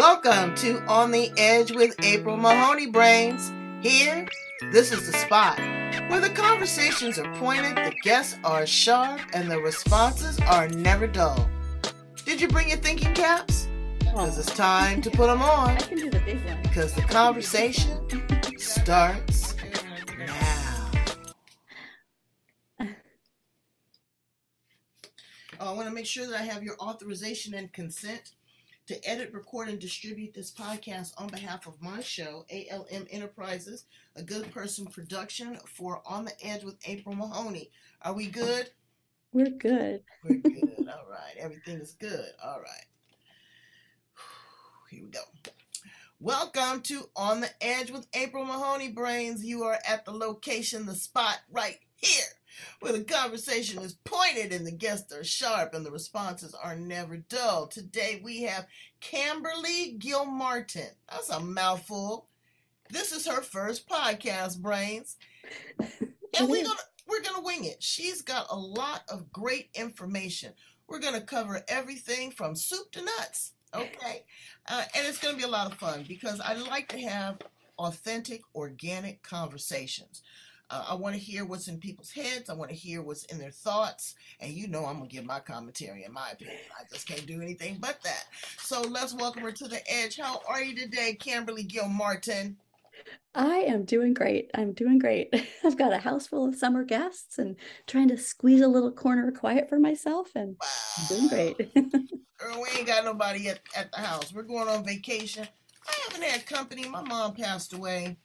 Welcome 0.00 0.54
to 0.54 0.80
On 0.86 1.10
the 1.10 1.30
Edge 1.36 1.72
with 1.72 1.94
April 2.02 2.38
Mahoney 2.38 2.86
Brains. 2.86 3.52
Here, 3.82 4.26
this 4.72 4.92
is 4.92 5.06
the 5.06 5.12
spot 5.18 5.58
where 6.08 6.20
the 6.20 6.30
conversations 6.30 7.18
are 7.18 7.30
pointed, 7.34 7.76
the 7.76 7.94
guests 8.02 8.38
are 8.42 8.64
sharp, 8.64 9.20
and 9.34 9.50
the 9.50 9.58
responses 9.58 10.40
are 10.40 10.68
never 10.68 11.06
dull. 11.06 11.50
Did 12.24 12.40
you 12.40 12.48
bring 12.48 12.70
your 12.70 12.78
thinking 12.78 13.12
caps? 13.12 13.68
Because 13.98 14.38
it's 14.38 14.56
time 14.56 15.02
to 15.02 15.10
put 15.10 15.26
them 15.26 15.42
on. 15.42 15.68
I 15.68 15.80
can 15.80 15.98
do 15.98 16.08
the 16.08 16.20
big 16.20 16.42
one. 16.46 16.62
Because 16.62 16.94
the 16.94 17.02
conversation 17.02 18.58
starts 18.58 19.54
now. 20.18 20.90
Oh, 25.60 25.72
I 25.72 25.72
want 25.74 25.88
to 25.88 25.94
make 25.94 26.06
sure 26.06 26.26
that 26.26 26.40
I 26.40 26.44
have 26.44 26.62
your 26.62 26.78
authorization 26.80 27.52
and 27.52 27.70
consent 27.70 28.32
to 28.90 29.08
edit, 29.08 29.32
record, 29.32 29.68
and 29.68 29.78
distribute 29.78 30.34
this 30.34 30.50
podcast 30.50 31.12
on 31.16 31.28
behalf 31.28 31.68
of 31.68 31.80
my 31.80 32.00
show, 32.00 32.44
ALM 32.50 33.06
Enterprises, 33.08 33.84
a 34.16 34.22
good 34.24 34.52
person 34.52 34.84
production 34.84 35.56
for 35.64 36.02
On 36.04 36.24
the 36.24 36.32
Edge 36.44 36.64
with 36.64 36.74
April 36.84 37.14
Mahoney. 37.14 37.70
Are 38.02 38.12
we 38.12 38.26
good? 38.26 38.68
We're 39.32 39.50
good. 39.50 40.02
We're 40.24 40.38
good. 40.42 40.88
All 40.88 41.08
right. 41.08 41.36
Everything 41.38 41.76
is 41.76 41.92
good. 41.92 42.30
All 42.42 42.58
right. 42.58 42.84
Here 44.90 45.04
we 45.04 45.10
go. 45.10 45.20
Welcome 46.18 46.80
to 46.80 47.08
On 47.14 47.40
the 47.40 47.50
Edge 47.60 47.92
with 47.92 48.08
April 48.12 48.44
Mahoney 48.44 48.88
Brains. 48.88 49.44
You 49.44 49.62
are 49.62 49.78
at 49.88 50.04
the 50.04 50.10
location, 50.10 50.86
the 50.86 50.96
spot 50.96 51.38
right 51.52 51.78
here, 51.94 52.24
where 52.80 52.92
the 52.92 53.04
conversation 53.04 53.82
is 53.82 53.94
pointed 54.04 54.52
and 54.52 54.66
the 54.66 54.72
guests 54.72 55.12
are 55.12 55.24
sharp 55.24 55.74
and 55.74 55.84
the 55.84 55.90
responses 55.90 56.54
are 56.54 56.76
never 56.76 57.16
dull. 57.16 57.66
Today 57.66 58.20
we 58.22 58.42
have 58.42 58.66
Camberly 59.00 59.98
Gilmartin. 59.98 60.90
That's 61.10 61.30
a 61.30 61.40
mouthful. 61.40 62.26
This 62.90 63.12
is 63.12 63.26
her 63.26 63.42
first 63.42 63.88
podcast, 63.88 64.60
Brains. 64.60 65.16
And 66.38 66.48
we're 66.48 66.62
gonna 66.62 66.78
we're 67.08 67.22
gonna 67.22 67.42
wing 67.42 67.64
it. 67.64 67.82
She's 67.82 68.22
got 68.22 68.46
a 68.50 68.56
lot 68.56 69.02
of 69.08 69.32
great 69.32 69.68
information. 69.74 70.52
We're 70.86 71.00
gonna 71.00 71.20
cover 71.20 71.62
everything 71.68 72.30
from 72.30 72.54
soup 72.54 72.92
to 72.92 73.02
nuts. 73.02 73.52
Okay, 73.74 74.24
uh, 74.68 74.84
and 74.94 75.06
it's 75.06 75.18
gonna 75.18 75.36
be 75.36 75.42
a 75.42 75.48
lot 75.48 75.70
of 75.70 75.78
fun 75.78 76.04
because 76.06 76.40
I 76.40 76.54
like 76.54 76.88
to 76.90 77.00
have 77.00 77.38
authentic, 77.78 78.42
organic 78.54 79.22
conversations. 79.22 80.22
Uh, 80.70 80.84
I 80.90 80.94
want 80.94 81.14
to 81.14 81.20
hear 81.20 81.44
what's 81.44 81.68
in 81.68 81.78
people's 81.78 82.12
heads. 82.12 82.48
I 82.48 82.54
want 82.54 82.70
to 82.70 82.76
hear 82.76 83.02
what's 83.02 83.24
in 83.24 83.38
their 83.38 83.50
thoughts. 83.50 84.14
And 84.40 84.52
you 84.52 84.68
know, 84.68 84.86
I'm 84.86 84.98
going 84.98 85.08
to 85.08 85.14
give 85.14 85.26
my 85.26 85.40
commentary 85.40 86.04
and 86.04 86.14
my 86.14 86.30
opinion. 86.30 86.58
I 86.78 86.84
just 86.92 87.08
can't 87.08 87.26
do 87.26 87.42
anything 87.42 87.78
but 87.80 88.00
that. 88.04 88.26
So 88.58 88.82
let's 88.82 89.14
welcome 89.14 89.42
her 89.42 89.52
to 89.52 89.68
the 89.68 89.80
edge. 89.92 90.16
How 90.16 90.40
are 90.48 90.62
you 90.62 90.76
today, 90.76 91.16
Camberly 91.20 91.66
Gilmartin? 91.66 92.56
I 93.34 93.58
am 93.58 93.84
doing 93.84 94.14
great. 94.14 94.50
I'm 94.54 94.72
doing 94.72 94.98
great. 94.98 95.34
I've 95.64 95.78
got 95.78 95.92
a 95.92 95.98
house 95.98 96.26
full 96.26 96.46
of 96.46 96.54
summer 96.54 96.84
guests 96.84 97.38
and 97.38 97.56
trying 97.86 98.08
to 98.08 98.16
squeeze 98.16 98.60
a 98.60 98.68
little 98.68 98.92
corner 98.92 99.28
of 99.28 99.34
quiet 99.34 99.68
for 99.68 99.78
myself 99.78 100.28
and 100.34 100.56
wow. 100.60 101.06
doing 101.08 101.28
great. 101.28 101.74
Girl, 102.38 102.62
we 102.62 102.78
ain't 102.78 102.86
got 102.86 103.04
nobody 103.04 103.48
at, 103.48 103.60
at 103.76 103.90
the 103.92 103.98
house. 103.98 104.32
We're 104.32 104.42
going 104.42 104.68
on 104.68 104.84
vacation. 104.84 105.46
I 105.88 105.94
haven't 106.04 106.28
had 106.28 106.46
company. 106.46 106.88
My 106.88 107.02
mom 107.02 107.34
passed 107.34 107.72
away 107.72 108.16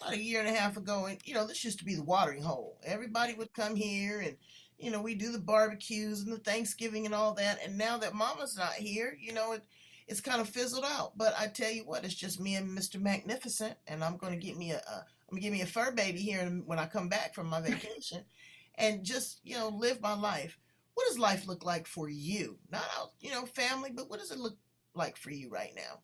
about 0.00 0.14
a 0.14 0.22
year 0.22 0.40
and 0.40 0.48
a 0.48 0.58
half 0.58 0.76
ago, 0.76 1.06
and 1.06 1.18
you 1.24 1.34
know, 1.34 1.46
this 1.46 1.64
used 1.64 1.78
to 1.80 1.84
be 1.84 1.94
the 1.94 2.02
watering 2.02 2.42
hole. 2.42 2.78
Everybody 2.84 3.34
would 3.34 3.52
come 3.52 3.76
here 3.76 4.20
and 4.20 4.36
you 4.78 4.92
know, 4.92 5.02
we 5.02 5.14
do 5.14 5.32
the 5.32 5.40
barbecues 5.40 6.22
and 6.22 6.32
the 6.32 6.38
Thanksgiving 6.38 7.04
and 7.04 7.14
all 7.14 7.34
that. 7.34 7.58
And 7.64 7.76
now 7.76 7.98
that 7.98 8.14
mama's 8.14 8.56
not 8.56 8.74
here, 8.74 9.16
you 9.20 9.32
know, 9.32 9.52
it 9.52 9.64
it's 10.06 10.20
kind 10.20 10.40
of 10.40 10.48
fizzled 10.48 10.84
out. 10.86 11.18
But 11.18 11.34
I 11.38 11.48
tell 11.48 11.70
you 11.70 11.82
what, 11.84 12.04
it's 12.04 12.14
just 12.14 12.40
me 12.40 12.54
and 12.54 12.76
Mr. 12.78 13.00
Magnificent, 13.00 13.74
and 13.86 14.02
I'm 14.02 14.16
going 14.16 14.32
to 14.32 14.46
get 14.46 14.56
me 14.56 14.70
a, 14.70 14.78
a 14.78 15.04
I'm 15.28 15.36
gonna 15.36 15.42
get 15.42 15.52
me 15.52 15.60
a 15.60 15.66
fur 15.66 15.90
baby 15.92 16.20
here 16.20 16.42
when 16.64 16.78
I 16.78 16.86
come 16.86 17.08
back 17.08 17.34
from 17.34 17.48
my 17.48 17.60
vacation, 17.62 18.24
and 18.76 19.04
just 19.04 19.40
you 19.44 19.56
know 19.56 19.68
live 19.68 20.00
my 20.00 20.14
life. 20.14 20.58
What 20.94 21.06
does 21.06 21.18
life 21.18 21.46
look 21.46 21.64
like 21.64 21.86
for 21.86 22.08
you? 22.08 22.58
Not 22.72 22.86
out, 22.98 23.12
you 23.20 23.30
know, 23.30 23.44
family, 23.46 23.90
but 23.94 24.10
what 24.10 24.18
does 24.18 24.30
it 24.30 24.38
look 24.38 24.56
like 24.94 25.16
for 25.16 25.30
you 25.30 25.48
right 25.48 25.72
now? 25.76 26.00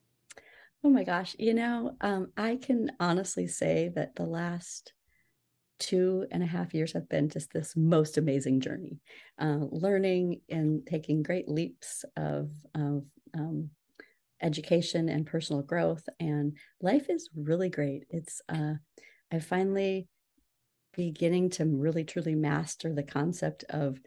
Oh 0.85 0.91
my 0.91 1.05
gosh, 1.05 1.35
you 1.39 1.55
know, 1.55 1.97
um, 2.01 2.33
I 2.37 2.57
can 2.57 2.93
honestly 3.01 3.47
say 3.47 3.89
that 3.95 4.15
the 4.17 4.27
last 4.27 4.93
two 5.79 6.27
and 6.31 6.43
a 6.43 6.47
half 6.47 6.75
years 6.75 6.93
have 6.95 7.09
been 7.09 7.29
just 7.29 7.53
this 7.53 7.77
most 7.77 8.19
amazing 8.19 8.61
journey, 8.61 9.01
uh, 9.39 9.59
learning 9.71 10.43
and 10.51 10.87
taking 10.87 11.23
great 11.23 11.49
leaps 11.49 12.05
of 12.17 12.51
of 12.75 13.05
um, 13.35 13.71
education 14.43 15.09
and 15.09 15.27
personal 15.27 15.63
growth 15.63 16.09
and 16.21 16.57
life 16.81 17.11
is 17.11 17.31
really 17.37 17.71
great. 17.71 18.05
It's 18.11 18.43
uh 18.49 18.75
i 19.33 19.39
finally 19.41 20.09
beginning 20.97 21.51
to 21.51 21.65
really 21.67 22.05
truly 22.05 22.35
master 22.35 22.93
the 22.95 23.03
concept 23.03 23.65
of 23.71 24.01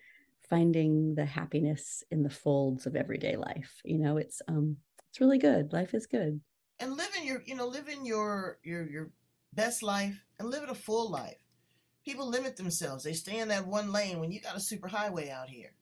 finding 0.50 1.16
the 1.16 1.26
happiness 1.26 2.04
in 2.12 2.24
the 2.24 2.30
folds 2.30 2.86
of 2.86 2.96
everyday 2.96 3.36
life 3.38 3.82
you 3.86 3.98
know 4.00 4.18
it's 4.18 4.42
um 4.48 4.78
it's 5.10 5.22
really 5.22 5.38
good. 5.40 5.74
Life 5.74 5.94
is 5.94 6.06
good 6.08 6.42
and 6.80 6.96
living 6.96 7.26
your 7.26 7.42
you 7.46 7.56
know 7.56 7.68
living 7.68 8.06
your 8.06 8.58
your 8.64 8.88
your 8.88 9.10
best 9.54 9.84
life 9.84 10.24
and 10.40 10.50
living 10.50 10.70
a 10.70 10.76
full 10.76 11.10
life. 11.10 11.38
People 12.06 12.30
limit 12.30 12.56
themselves. 12.56 13.04
They 13.04 13.14
stay 13.14 13.40
in 13.40 13.50
that 13.50 13.68
one 13.68 13.92
lane 13.92 14.20
when 14.20 14.32
you 14.32 14.40
got 14.40 14.56
a 14.56 14.62
super 14.62 14.88
highway 14.88 15.30
out 15.30 15.50
here. 15.50 15.74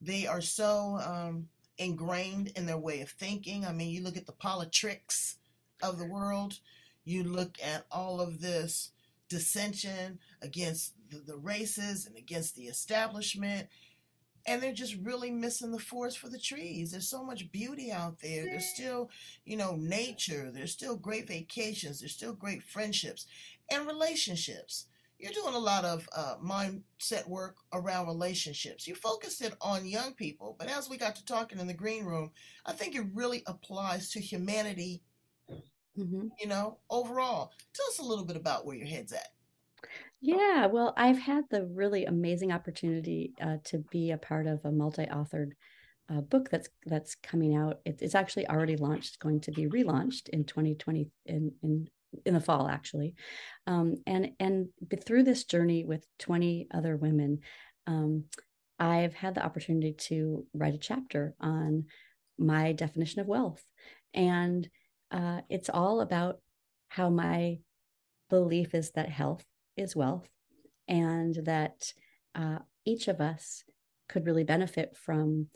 They 0.00 0.26
are 0.26 0.40
so 0.40 0.98
um 1.04 1.48
ingrained 1.78 2.52
in 2.56 2.66
their 2.66 2.78
way 2.78 3.00
of 3.00 3.10
thinking. 3.10 3.64
I 3.64 3.72
mean, 3.72 3.88
you 3.88 4.02
look 4.02 4.16
at 4.16 4.26
the 4.26 4.32
politics 4.32 5.36
of 5.82 5.98
the 5.98 6.06
world, 6.06 6.58
you 7.04 7.24
look 7.24 7.56
at 7.62 7.86
all 7.90 8.20
of 8.20 8.40
this 8.40 8.90
dissension 9.28 10.18
against 10.42 10.92
the, 11.08 11.18
the 11.18 11.36
races 11.38 12.06
and 12.06 12.16
against 12.16 12.54
the 12.54 12.64
establishment, 12.64 13.68
and 14.46 14.62
they're 14.62 14.72
just 14.72 14.96
really 15.02 15.30
missing 15.30 15.70
the 15.70 15.78
forest 15.78 16.18
for 16.18 16.28
the 16.28 16.38
trees. 16.38 16.90
There's 16.90 17.08
so 17.08 17.24
much 17.24 17.50
beauty 17.52 17.90
out 17.92 18.20
there. 18.20 18.44
There's 18.44 18.66
still, 18.74 19.10
you 19.44 19.56
know, 19.56 19.76
nature. 19.76 20.50
There's 20.52 20.72
still 20.72 20.96
great 20.96 21.28
vacations. 21.28 22.00
There's 22.00 22.14
still 22.14 22.32
great 22.32 22.62
friendships 22.62 23.26
and 23.70 23.86
relationships 23.86 24.86
you're 25.20 25.32
doing 25.32 25.54
a 25.54 25.58
lot 25.58 25.84
of 25.84 26.08
uh, 26.16 26.36
mindset 26.42 27.28
work 27.28 27.56
around 27.72 28.06
relationships. 28.06 28.88
You 28.88 28.94
focused 28.94 29.42
it 29.42 29.54
on 29.60 29.86
young 29.86 30.14
people, 30.14 30.56
but 30.58 30.68
as 30.68 30.88
we 30.88 30.96
got 30.96 31.14
to 31.16 31.24
talking 31.24 31.58
in 31.58 31.66
the 31.66 31.74
green 31.74 32.04
room, 32.04 32.30
I 32.64 32.72
think 32.72 32.94
it 32.94 33.04
really 33.12 33.42
applies 33.46 34.10
to 34.12 34.20
humanity, 34.20 35.02
mm-hmm. 35.98 36.28
you 36.40 36.46
know, 36.46 36.78
overall. 36.88 37.52
Tell 37.74 37.86
us 37.88 37.98
a 37.98 38.04
little 38.04 38.24
bit 38.24 38.36
about 38.36 38.64
where 38.64 38.76
your 38.76 38.86
head's 38.86 39.12
at. 39.12 39.28
Yeah, 40.20 40.66
well, 40.66 40.92
I've 40.96 41.18
had 41.18 41.44
the 41.50 41.64
really 41.64 42.04
amazing 42.04 42.52
opportunity 42.52 43.32
uh, 43.40 43.56
to 43.64 43.78
be 43.90 44.10
a 44.10 44.18
part 44.18 44.46
of 44.46 44.60
a 44.64 44.70
multi-authored 44.72 45.52
uh, 46.10 46.20
book 46.20 46.50
that's 46.50 46.68
that's 46.86 47.14
coming 47.14 47.54
out. 47.54 47.80
It, 47.86 48.00
it's 48.02 48.14
actually 48.14 48.48
already 48.48 48.76
launched. 48.76 49.18
Going 49.20 49.40
to 49.42 49.52
be 49.52 49.66
relaunched 49.66 50.28
in 50.28 50.44
2020 50.44 51.08
in 51.26 51.52
in 51.62 51.88
in 52.26 52.34
the 52.34 52.40
fall 52.40 52.66
actually 52.68 53.14
um, 53.68 53.94
and 54.06 54.30
and 54.40 54.68
through 55.06 55.22
this 55.22 55.44
journey 55.44 55.84
with 55.84 56.04
20 56.18 56.66
other 56.74 56.96
women 56.96 57.38
um, 57.86 58.24
i've 58.80 59.14
had 59.14 59.36
the 59.36 59.44
opportunity 59.44 59.92
to 59.92 60.44
write 60.52 60.74
a 60.74 60.78
chapter 60.78 61.34
on 61.40 61.84
my 62.36 62.72
definition 62.72 63.20
of 63.20 63.28
wealth 63.28 63.62
and 64.12 64.68
uh, 65.12 65.42
it's 65.48 65.70
all 65.70 66.00
about 66.00 66.40
how 66.88 67.08
my 67.10 67.58
belief 68.28 68.74
is 68.74 68.90
that 68.92 69.08
health 69.08 69.44
is 69.76 69.96
wealth 69.96 70.28
and 70.88 71.34
that 71.44 71.92
uh, 72.34 72.58
each 72.84 73.08
of 73.08 73.20
us 73.20 73.64
could 74.08 74.26
really 74.26 74.44
benefit 74.44 74.96
from 74.96 75.46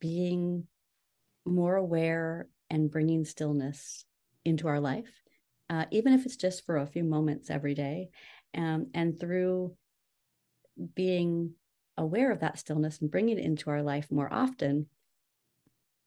being 0.00 0.66
more 1.46 1.76
aware 1.76 2.48
and 2.70 2.90
bringing 2.90 3.24
stillness 3.24 4.04
into 4.44 4.66
our 4.68 4.80
life 4.80 5.22
uh, 5.70 5.86
even 5.90 6.12
if 6.12 6.26
it's 6.26 6.36
just 6.36 6.64
for 6.66 6.76
a 6.76 6.86
few 6.86 7.04
moments 7.04 7.50
every 7.50 7.74
day. 7.74 8.10
Um, 8.56 8.88
and 8.94 9.18
through 9.18 9.76
being 10.94 11.54
aware 11.96 12.30
of 12.30 12.40
that 12.40 12.58
stillness 12.58 13.00
and 13.00 13.10
bringing 13.10 13.38
it 13.38 13.44
into 13.44 13.70
our 13.70 13.82
life 13.82 14.10
more 14.10 14.32
often, 14.32 14.86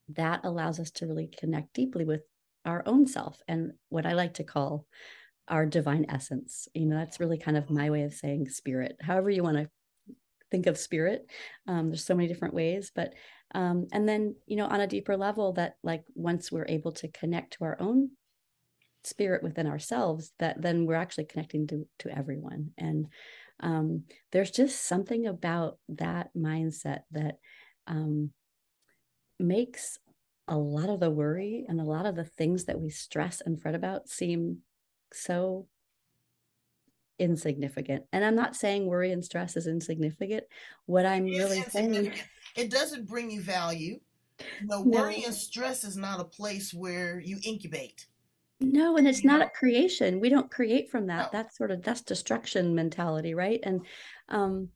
that 0.09 0.41
allows 0.45 0.79
us 0.79 0.91
to 0.91 1.07
really 1.07 1.27
connect 1.27 1.73
deeply 1.73 2.05
with 2.05 2.21
our 2.65 2.83
own 2.85 3.07
self 3.07 3.41
and 3.47 3.73
what 3.89 4.05
I 4.05 4.13
like 4.13 4.35
to 4.35 4.43
call 4.43 4.85
our 5.47 5.65
divine 5.65 6.05
essence. 6.09 6.67
You 6.73 6.85
know, 6.85 6.97
that's 6.97 7.19
really 7.19 7.38
kind 7.38 7.57
of 7.57 7.69
my 7.69 7.89
way 7.89 8.03
of 8.03 8.13
saying 8.13 8.49
spirit, 8.49 8.97
however 9.01 9.29
you 9.29 9.44
want 9.44 9.57
to 9.57 9.69
think 10.51 10.67
of 10.67 10.77
spirit. 10.77 11.25
Um, 11.67 11.89
there's 11.89 12.05
so 12.05 12.15
many 12.15 12.27
different 12.27 12.53
ways, 12.53 12.91
but 12.94 13.13
um, 13.53 13.88
and 13.91 14.07
then 14.07 14.35
you 14.45 14.57
know 14.57 14.67
on 14.67 14.81
a 14.81 14.88
deeper 14.88 15.15
level 15.15 15.53
that 15.53 15.77
like 15.83 16.03
once 16.15 16.51
we're 16.51 16.65
able 16.67 16.91
to 16.94 17.07
connect 17.07 17.53
to 17.53 17.63
our 17.63 17.77
own 17.79 18.11
spirit 19.03 19.41
within 19.41 19.67
ourselves 19.67 20.33
that 20.39 20.61
then 20.61 20.85
we're 20.85 20.95
actually 20.95 21.23
connecting 21.23 21.65
to 21.65 21.88
to 22.00 22.09
everyone 22.09 22.71
and 22.77 23.07
um, 23.61 24.03
there's 24.31 24.51
just 24.51 24.85
something 24.85 25.25
about 25.25 25.79
that 25.89 26.29
mindset 26.38 27.01
that 27.11 27.38
um, 27.88 28.31
makes 29.39 29.97
a 30.47 30.57
lot 30.57 30.89
of 30.89 31.00
the 31.00 31.09
worry 31.09 31.65
and 31.67 31.79
a 31.79 31.85
lot 31.85 32.05
of 32.05 32.15
the 32.15 32.23
things 32.23 32.65
that 32.65 32.79
we 32.79 32.89
stress 32.89 33.41
and 33.41 33.61
fret 33.61 33.75
about 33.75 34.09
seem 34.09 34.59
so 35.13 35.68
insignificant. 37.19 38.04
And 38.12 38.24
I'm 38.24 38.36
not 38.36 38.56
saying 38.56 38.86
worry 38.86 39.12
and 39.12 39.24
stress 39.24 39.57
is 39.57 39.68
insignificant. 39.68 40.44
What 40.86 41.06
I'm 41.06 41.25
really 41.25 41.62
saying 41.63 42.13
it 42.56 42.71
doesn't 42.71 43.07
bring 43.07 43.31
you 43.31 43.42
value. 43.42 44.00
No, 44.62 44.83
worry 44.83 45.24
and 45.25 45.33
stress 45.33 45.83
is 45.83 45.98
not 45.98 46.19
a 46.19 46.24
place 46.24 46.71
where 46.71 47.19
you 47.19 47.39
incubate. 47.44 48.06
No, 48.59 48.95
and 48.95 49.07
it's 49.07 49.24
not 49.24 49.42
a 49.42 49.50
creation. 49.50 50.19
We 50.19 50.30
don't 50.30 50.51
create 50.51 50.92
from 50.92 51.07
that. 51.07 51.33
No. 51.33 51.39
That's 51.39 51.57
sort 51.57 51.71
of 51.71 51.81
that's 51.81 52.01
destruction 52.01 52.75
mentality, 52.75 53.33
right? 53.33 53.60
And 53.63 53.81
um 54.30 54.69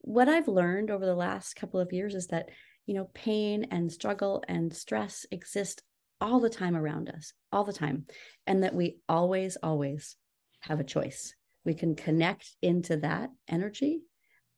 what 0.00 0.28
I've 0.28 0.48
learned 0.48 0.90
over 0.90 1.06
the 1.06 1.14
last 1.14 1.54
couple 1.54 1.78
of 1.78 1.92
years 1.92 2.16
is 2.16 2.26
that, 2.28 2.48
you 2.86 2.94
know, 2.94 3.08
pain 3.14 3.68
and 3.70 3.92
struggle 3.92 4.42
and 4.48 4.74
stress 4.74 5.26
exist 5.30 5.82
all 6.20 6.40
the 6.40 6.50
time 6.50 6.76
around 6.76 7.08
us, 7.08 7.32
all 7.52 7.64
the 7.64 7.72
time. 7.72 8.06
And 8.46 8.62
that 8.62 8.74
we 8.74 8.98
always, 9.08 9.56
always 9.62 10.16
have 10.60 10.80
a 10.80 10.84
choice. 10.84 11.34
We 11.64 11.74
can 11.74 11.94
connect 11.94 12.56
into 12.62 12.96
that 12.98 13.30
energy 13.48 14.00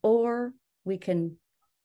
or 0.02 0.52
we 0.84 0.98
can 0.98 1.36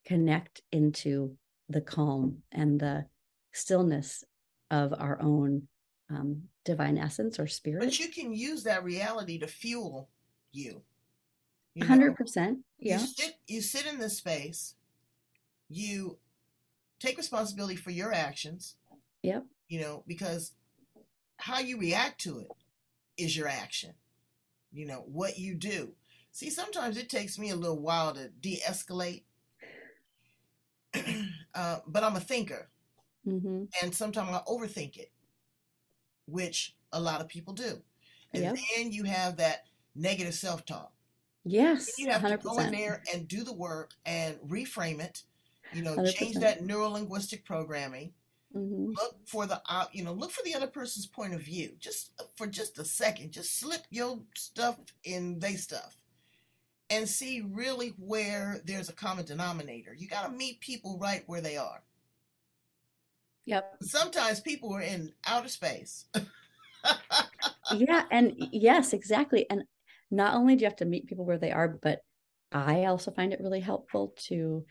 connect 0.05 0.61
into 0.71 1.35
the 1.69 1.81
calm 1.81 2.43
and 2.51 2.79
the 2.79 3.05
stillness 3.53 4.23
of 4.71 4.93
our 4.97 5.21
own 5.21 5.67
um, 6.09 6.43
divine 6.63 6.97
essence 6.97 7.39
or 7.39 7.47
spirit. 7.47 7.83
But 7.83 7.99
you 7.99 8.09
can 8.09 8.33
use 8.33 8.63
that 8.63 8.83
reality 8.83 9.39
to 9.39 9.47
fuel 9.47 10.09
you. 10.51 10.81
Hundred 11.83 12.15
percent. 12.15 12.59
Yeah. 12.79 12.99
You 12.99 13.07
sit, 13.07 13.35
you 13.47 13.61
sit 13.61 13.85
in 13.85 13.99
this 13.99 14.17
space. 14.17 14.75
You 15.67 16.17
take 16.99 17.17
responsibility 17.17 17.75
for 17.75 17.91
your 17.91 18.13
actions. 18.13 18.75
Yep. 19.23 19.43
You 19.67 19.81
know, 19.81 20.03
because 20.07 20.51
how 21.37 21.59
you 21.59 21.77
react 21.79 22.21
to 22.21 22.39
it 22.39 22.47
is 23.17 23.35
your 23.35 23.47
action. 23.47 23.93
You 24.71 24.85
know 24.85 25.03
what 25.07 25.37
you 25.37 25.55
do. 25.55 25.93
See, 26.31 26.49
sometimes 26.49 26.97
it 26.97 27.09
takes 27.09 27.39
me 27.39 27.49
a 27.49 27.55
little 27.55 27.79
while 27.79 28.13
to 28.13 28.27
de-escalate 28.27 29.23
uh, 31.55 31.79
but 31.87 32.03
I'm 32.03 32.15
a 32.15 32.19
thinker, 32.19 32.69
mm-hmm. 33.27 33.63
and 33.81 33.95
sometimes 33.95 34.29
I 34.29 34.41
overthink 34.47 34.97
it, 34.97 35.11
which 36.27 36.75
a 36.91 36.99
lot 36.99 37.21
of 37.21 37.27
people 37.27 37.53
do. 37.53 37.81
And 38.33 38.43
yep. 38.43 38.57
then 38.75 38.91
you 38.91 39.03
have 39.05 39.37
that 39.37 39.65
negative 39.95 40.33
self-talk. 40.33 40.91
Yes, 41.43 41.85
then 41.97 42.07
you 42.07 42.11
have 42.11 42.21
100%. 42.21 42.29
to 42.31 42.37
go 42.37 42.59
in 42.59 42.71
there 42.71 43.03
and 43.13 43.27
do 43.27 43.43
the 43.43 43.53
work 43.53 43.91
and 44.05 44.37
reframe 44.47 44.99
it. 44.99 45.23
You 45.73 45.83
know, 45.83 45.95
100%. 45.95 46.15
change 46.15 46.35
that 46.37 46.63
neuro 46.63 46.89
linguistic 46.89 47.45
programming. 47.45 48.13
Mm-hmm. 48.55 48.91
Look 48.91 49.17
for 49.25 49.45
the 49.45 49.61
you 49.91 50.03
know 50.03 50.13
look 50.13 50.31
for 50.31 50.43
the 50.45 50.55
other 50.55 50.67
person's 50.67 51.07
point 51.07 51.33
of 51.33 51.41
view. 51.41 51.71
Just 51.79 52.11
for 52.37 52.47
just 52.47 52.79
a 52.79 52.85
second, 52.85 53.31
just 53.31 53.59
slip 53.59 53.81
your 53.89 54.19
stuff 54.35 54.77
in 55.03 55.39
they 55.39 55.55
stuff 55.55 55.97
and 56.89 57.07
see 57.09 57.41
really 57.41 57.89
where 57.97 58.61
there's 58.65 58.89
a 58.89 58.93
common 58.93 59.25
denominator. 59.25 59.93
You 59.93 60.07
got 60.07 60.25
to 60.25 60.37
meet 60.37 60.59
people 60.61 60.97
right 60.99 61.23
where 61.25 61.41
they 61.41 61.57
are. 61.57 61.83
Yep. 63.45 63.77
Sometimes 63.81 64.39
people 64.39 64.73
are 64.73 64.81
in 64.81 65.11
outer 65.27 65.49
space. 65.49 66.05
yeah, 67.75 68.03
and 68.11 68.33
yes, 68.37 68.93
exactly. 68.93 69.45
And 69.49 69.63
not 70.11 70.35
only 70.35 70.55
do 70.55 70.61
you 70.61 70.67
have 70.67 70.77
to 70.77 70.85
meet 70.85 71.07
people 71.07 71.25
where 71.25 71.37
they 71.37 71.51
are, 71.51 71.67
but 71.67 71.99
I 72.51 72.85
also 72.85 73.11
find 73.11 73.33
it 73.33 73.41
really 73.41 73.59
helpful 73.59 74.13
to 74.27 74.65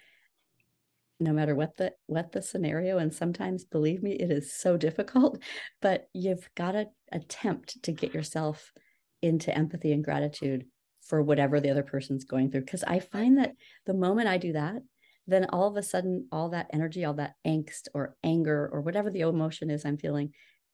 no 1.20 1.32
matter 1.32 1.54
what 1.54 1.76
the 1.76 1.92
what 2.06 2.32
the 2.32 2.42
scenario 2.42 2.98
and 2.98 3.14
sometimes 3.14 3.64
believe 3.64 4.02
me 4.02 4.12
it 4.12 4.30
is 4.30 4.52
so 4.52 4.76
difficult 4.76 5.38
but 5.80 6.08
you've 6.12 6.48
got 6.56 6.72
to 6.72 6.86
attempt 7.12 7.82
to 7.82 7.92
get 7.92 8.12
yourself 8.12 8.72
into 9.22 9.56
empathy 9.56 9.92
and 9.92 10.04
gratitude 10.04 10.66
for 11.06 11.22
whatever 11.22 11.60
the 11.60 11.70
other 11.70 11.82
person's 11.82 12.24
going 12.24 12.50
through. 12.50 12.62
Because 12.62 12.84
I 12.84 12.98
find 12.98 13.38
that 13.38 13.52
the 13.86 13.94
moment 13.94 14.28
I 14.28 14.38
do 14.38 14.52
that, 14.52 14.76
then 15.26 15.46
all 15.46 15.68
of 15.68 15.76
a 15.76 15.82
sudden, 15.82 16.28
all 16.32 16.50
that 16.50 16.68
energy, 16.72 17.04
all 17.04 17.14
that 17.14 17.34
angst 17.46 17.88
or 17.94 18.16
anger 18.22 18.68
or 18.72 18.80
whatever 18.80 19.10
the 19.10 19.20
emotion 19.20 19.70
is 19.70 19.84
I'm 19.84 19.96
feeling, 19.96 20.32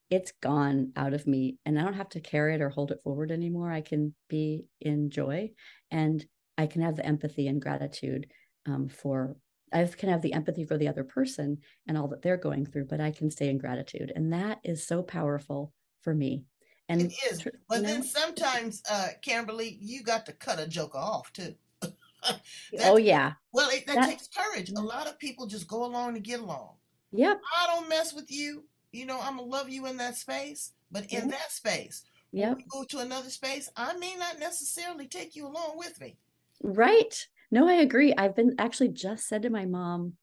it's 0.09 0.33
gone 0.43 0.93
out 0.97 1.15
of 1.15 1.27
me. 1.27 1.59
And 1.65 1.79
I 1.79 1.83
don't 1.85 1.95
have 1.95 2.09
to 2.11 2.21
carry 2.21 2.57
it 2.57 2.61
or 2.61 2.71
hold 2.71 2.91
it 2.91 3.01
forward 3.03 3.31
anymore. 3.31 3.71
I 3.71 3.81
can 3.81 4.15
be 4.29 4.65
in 4.81 5.11
joy 5.11 5.51
and 5.91 6.25
I 6.59 6.67
can 6.67 6.83
have 6.83 6.97
the 6.97 7.07
empathy 7.07 7.47
and 7.47 7.63
gratitude 7.63 8.27
um, 8.67 8.89
for. 8.89 9.37
I 9.73 9.85
can 9.85 10.09
have 10.09 10.23
the 10.23 10.33
empathy 10.33 10.65
for 10.65 10.77
the 10.77 10.89
other 10.89 11.05
person 11.05 11.59
and 11.87 11.97
all 11.97 12.09
that 12.09 12.23
they're 12.23 12.37
going 12.37 12.67
through, 12.67 12.87
but 12.87 13.01
I 13.01 13.11
can 13.11 13.31
stay 13.31 13.49
in 13.49 13.59
gratitude. 13.59 14.13
And 14.15 14.33
that 14.33 14.61
is 14.65 14.87
so 14.87 15.03
powerful 15.03 15.73
for 16.01 16.15
me. 16.15 16.45
And 16.89 17.03
it 17.03 17.13
is. 17.31 17.47
But 17.69 17.83
then 17.83 18.03
sometimes, 18.03 18.83
uh, 18.91 19.09
Kimberly, 19.23 19.79
you 19.81 20.03
got 20.03 20.27
to 20.27 20.33
cut 20.33 20.59
a 20.59 20.67
joker 20.67 20.99
off 20.99 21.33
too. 21.33 21.55
oh 22.81 22.97
yeah. 22.97 23.35
Well, 23.53 23.71
it, 23.71 23.87
that, 23.87 23.97
that, 23.97 24.09
takes 24.09 24.29
courage. 24.29 24.71
A 24.71 24.81
lot 24.81 25.07
of 25.07 25.19
people 25.19 25.47
just 25.47 25.69
go 25.69 25.85
along 25.85 26.15
to 26.15 26.21
get 26.21 26.41
along. 26.41 26.71
Yep. 27.13 27.41
I 27.59 27.67
don't 27.69 27.89
mess 27.89 28.13
with 28.13 28.31
you. 28.31 28.65
You 28.93 29.07
know, 29.07 29.21
I'm 29.21 29.37
gonna 29.37 29.49
love 29.49 29.69
you 29.69 29.87
in 29.87 29.97
that 29.99 30.17
space, 30.17 30.73
but 30.91 31.05
in 31.13 31.21
mm-hmm. 31.21 31.31
that 31.31 31.53
space, 31.53 32.05
yeah, 32.33 32.55
go 32.69 32.83
to 32.85 32.99
another 32.99 33.31
space. 33.31 33.71
I 33.77 33.97
may 33.97 34.17
not 34.17 34.41
necessarily 34.41 35.07
take 35.07 35.37
you 35.37 35.47
along 35.47 35.75
with 35.77 36.01
me. 36.01 36.17
Right. 36.63 37.27
No, 37.51 37.69
I 37.69 37.75
agree. 37.75 38.15
I've 38.17 38.37
been 38.37 38.55
actually 38.59 38.89
just 38.89 39.27
said 39.29 39.43
to 39.43 39.51
my 39.51 39.67
mom 39.67 40.15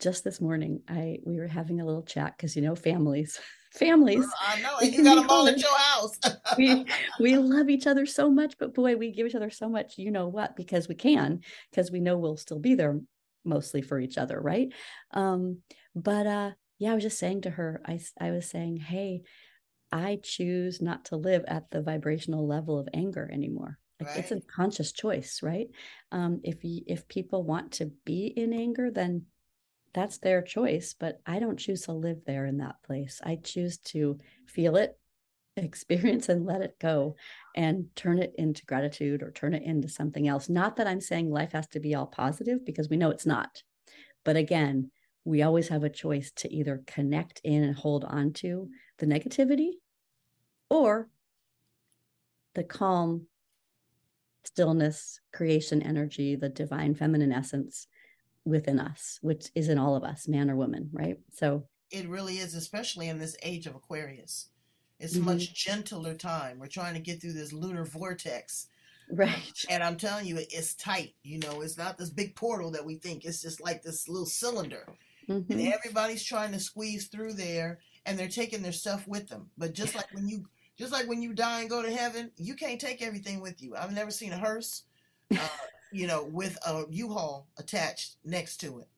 just 0.00 0.24
this 0.24 0.40
morning. 0.40 0.80
I 0.88 1.18
we 1.24 1.38
were 1.38 1.46
having 1.46 1.80
a 1.80 1.86
little 1.86 2.02
chat 2.02 2.36
because 2.36 2.56
you 2.56 2.62
know 2.62 2.74
families. 2.74 3.40
families. 3.72 4.26
I 4.46 4.60
know, 4.60 4.78
and 4.78 4.92
you 4.94 5.04
got 5.04 5.14
them 5.14 5.30
all 5.30 5.46
at 5.48 5.60
your 5.60 5.78
house. 5.78 6.18
we 6.58 6.84
we 7.20 7.36
love 7.36 7.70
each 7.70 7.86
other 7.86 8.04
so 8.04 8.30
much, 8.30 8.54
but 8.58 8.74
boy, 8.74 8.96
we 8.96 9.12
give 9.12 9.26
each 9.26 9.34
other 9.34 9.50
so 9.50 9.68
much. 9.68 9.96
You 9.96 10.10
know 10.10 10.28
what? 10.28 10.56
Because 10.56 10.88
we 10.88 10.94
can, 10.94 11.40
because 11.70 11.90
we 11.90 12.00
know 12.00 12.18
we'll 12.18 12.36
still 12.36 12.58
be 12.58 12.74
there 12.74 13.00
mostly 13.44 13.82
for 13.82 13.98
each 13.98 14.18
other, 14.18 14.40
right? 14.40 14.72
Um, 15.12 15.58
but 15.94 16.26
uh, 16.26 16.50
yeah, 16.78 16.92
I 16.92 16.94
was 16.94 17.04
just 17.04 17.18
saying 17.18 17.42
to 17.42 17.50
her, 17.50 17.80
I 17.86 18.00
I 18.20 18.32
was 18.32 18.50
saying, 18.50 18.78
hey, 18.78 19.22
I 19.92 20.18
choose 20.22 20.80
not 20.82 21.06
to 21.06 21.16
live 21.16 21.44
at 21.46 21.70
the 21.70 21.82
vibrational 21.82 22.46
level 22.46 22.78
of 22.78 22.88
anger 22.92 23.30
anymore. 23.32 23.78
Right. 24.06 24.16
it's 24.16 24.30
a 24.32 24.40
conscious 24.40 24.92
choice, 24.92 25.40
right? 25.42 25.68
Um, 26.10 26.40
if 26.42 26.64
you, 26.64 26.82
if 26.86 27.08
people 27.08 27.44
want 27.44 27.72
to 27.72 27.86
be 28.04 28.26
in 28.26 28.52
anger, 28.52 28.90
then 28.90 29.26
that's 29.94 30.18
their 30.18 30.42
choice, 30.42 30.94
but 30.98 31.20
I 31.26 31.38
don't 31.38 31.58
choose 31.58 31.82
to 31.82 31.92
live 31.92 32.22
there 32.26 32.46
in 32.46 32.58
that 32.58 32.82
place. 32.82 33.20
I 33.24 33.36
choose 33.36 33.78
to 33.78 34.18
feel 34.46 34.76
it, 34.76 34.98
experience 35.56 36.28
and 36.28 36.46
let 36.46 36.62
it 36.62 36.78
go 36.80 37.16
and 37.54 37.86
turn 37.94 38.18
it 38.18 38.32
into 38.38 38.64
gratitude 38.64 39.22
or 39.22 39.30
turn 39.30 39.54
it 39.54 39.62
into 39.62 39.88
something 39.88 40.26
else. 40.26 40.48
Not 40.48 40.76
that 40.76 40.86
I'm 40.86 41.00
saying 41.00 41.30
life 41.30 41.52
has 41.52 41.66
to 41.68 41.80
be 41.80 41.94
all 41.94 42.06
positive 42.06 42.64
because 42.64 42.88
we 42.88 42.96
know 42.96 43.10
it's 43.10 43.26
not. 43.26 43.62
But 44.24 44.36
again, 44.36 44.90
we 45.24 45.42
always 45.42 45.68
have 45.68 45.84
a 45.84 45.90
choice 45.90 46.32
to 46.36 46.52
either 46.52 46.82
connect 46.86 47.40
in 47.44 47.62
and 47.62 47.76
hold 47.76 48.04
on 48.04 48.32
to 48.34 48.68
the 48.98 49.06
negativity 49.06 49.72
or 50.70 51.08
the 52.54 52.64
calm 52.64 53.26
stillness, 54.44 55.20
creation 55.32 55.82
energy, 55.82 56.36
the 56.36 56.48
divine 56.48 56.94
feminine 56.94 57.32
essence 57.32 57.86
within 58.44 58.80
us, 58.80 59.18
which 59.22 59.48
is 59.54 59.68
in 59.68 59.78
all 59.78 59.94
of 59.94 60.04
us, 60.04 60.26
man 60.28 60.50
or 60.50 60.56
woman, 60.56 60.90
right? 60.92 61.18
So 61.32 61.64
it 61.90 62.08
really 62.08 62.38
is, 62.38 62.54
especially 62.54 63.08
in 63.08 63.18
this 63.18 63.36
age 63.42 63.66
of 63.66 63.74
Aquarius. 63.74 64.48
It's 64.98 65.16
mm-hmm. 65.16 65.26
much 65.26 65.54
gentler 65.54 66.14
time. 66.14 66.58
We're 66.58 66.66
trying 66.66 66.94
to 66.94 67.00
get 67.00 67.20
through 67.20 67.32
this 67.34 67.52
lunar 67.52 67.84
vortex. 67.84 68.68
Right. 69.10 69.64
And 69.68 69.82
I'm 69.82 69.96
telling 69.96 70.26
you, 70.26 70.38
it's 70.38 70.74
tight. 70.74 71.14
You 71.22 71.38
know, 71.40 71.60
it's 71.60 71.76
not 71.76 71.98
this 71.98 72.10
big 72.10 72.34
portal 72.34 72.70
that 72.70 72.84
we 72.84 72.96
think. 72.96 73.24
It's 73.24 73.42
just 73.42 73.60
like 73.60 73.82
this 73.82 74.08
little 74.08 74.26
cylinder. 74.26 74.86
Mm-hmm. 75.28 75.52
And 75.52 75.72
everybody's 75.72 76.24
trying 76.24 76.52
to 76.52 76.60
squeeze 76.60 77.08
through 77.08 77.34
there 77.34 77.80
and 78.06 78.18
they're 78.18 78.28
taking 78.28 78.62
their 78.62 78.72
stuff 78.72 79.06
with 79.06 79.28
them. 79.28 79.50
But 79.58 79.74
just 79.74 79.94
like 79.94 80.12
when 80.14 80.28
you 80.28 80.44
just 80.78 80.92
like 80.92 81.08
when 81.08 81.22
you 81.22 81.34
die 81.34 81.60
and 81.60 81.70
go 81.70 81.82
to 81.82 81.90
heaven, 81.90 82.30
you 82.36 82.54
can't 82.54 82.80
take 82.80 83.02
everything 83.02 83.40
with 83.40 83.62
you. 83.62 83.76
I've 83.76 83.92
never 83.92 84.10
seen 84.10 84.32
a 84.32 84.38
hearse. 84.38 84.82
Uh, 85.32 85.38
you 85.92 86.06
know, 86.06 86.24
with 86.24 86.58
a 86.66 86.84
U-Haul 86.88 87.46
attached 87.58 88.16
next 88.24 88.58
to 88.58 88.80
it. 88.80 88.88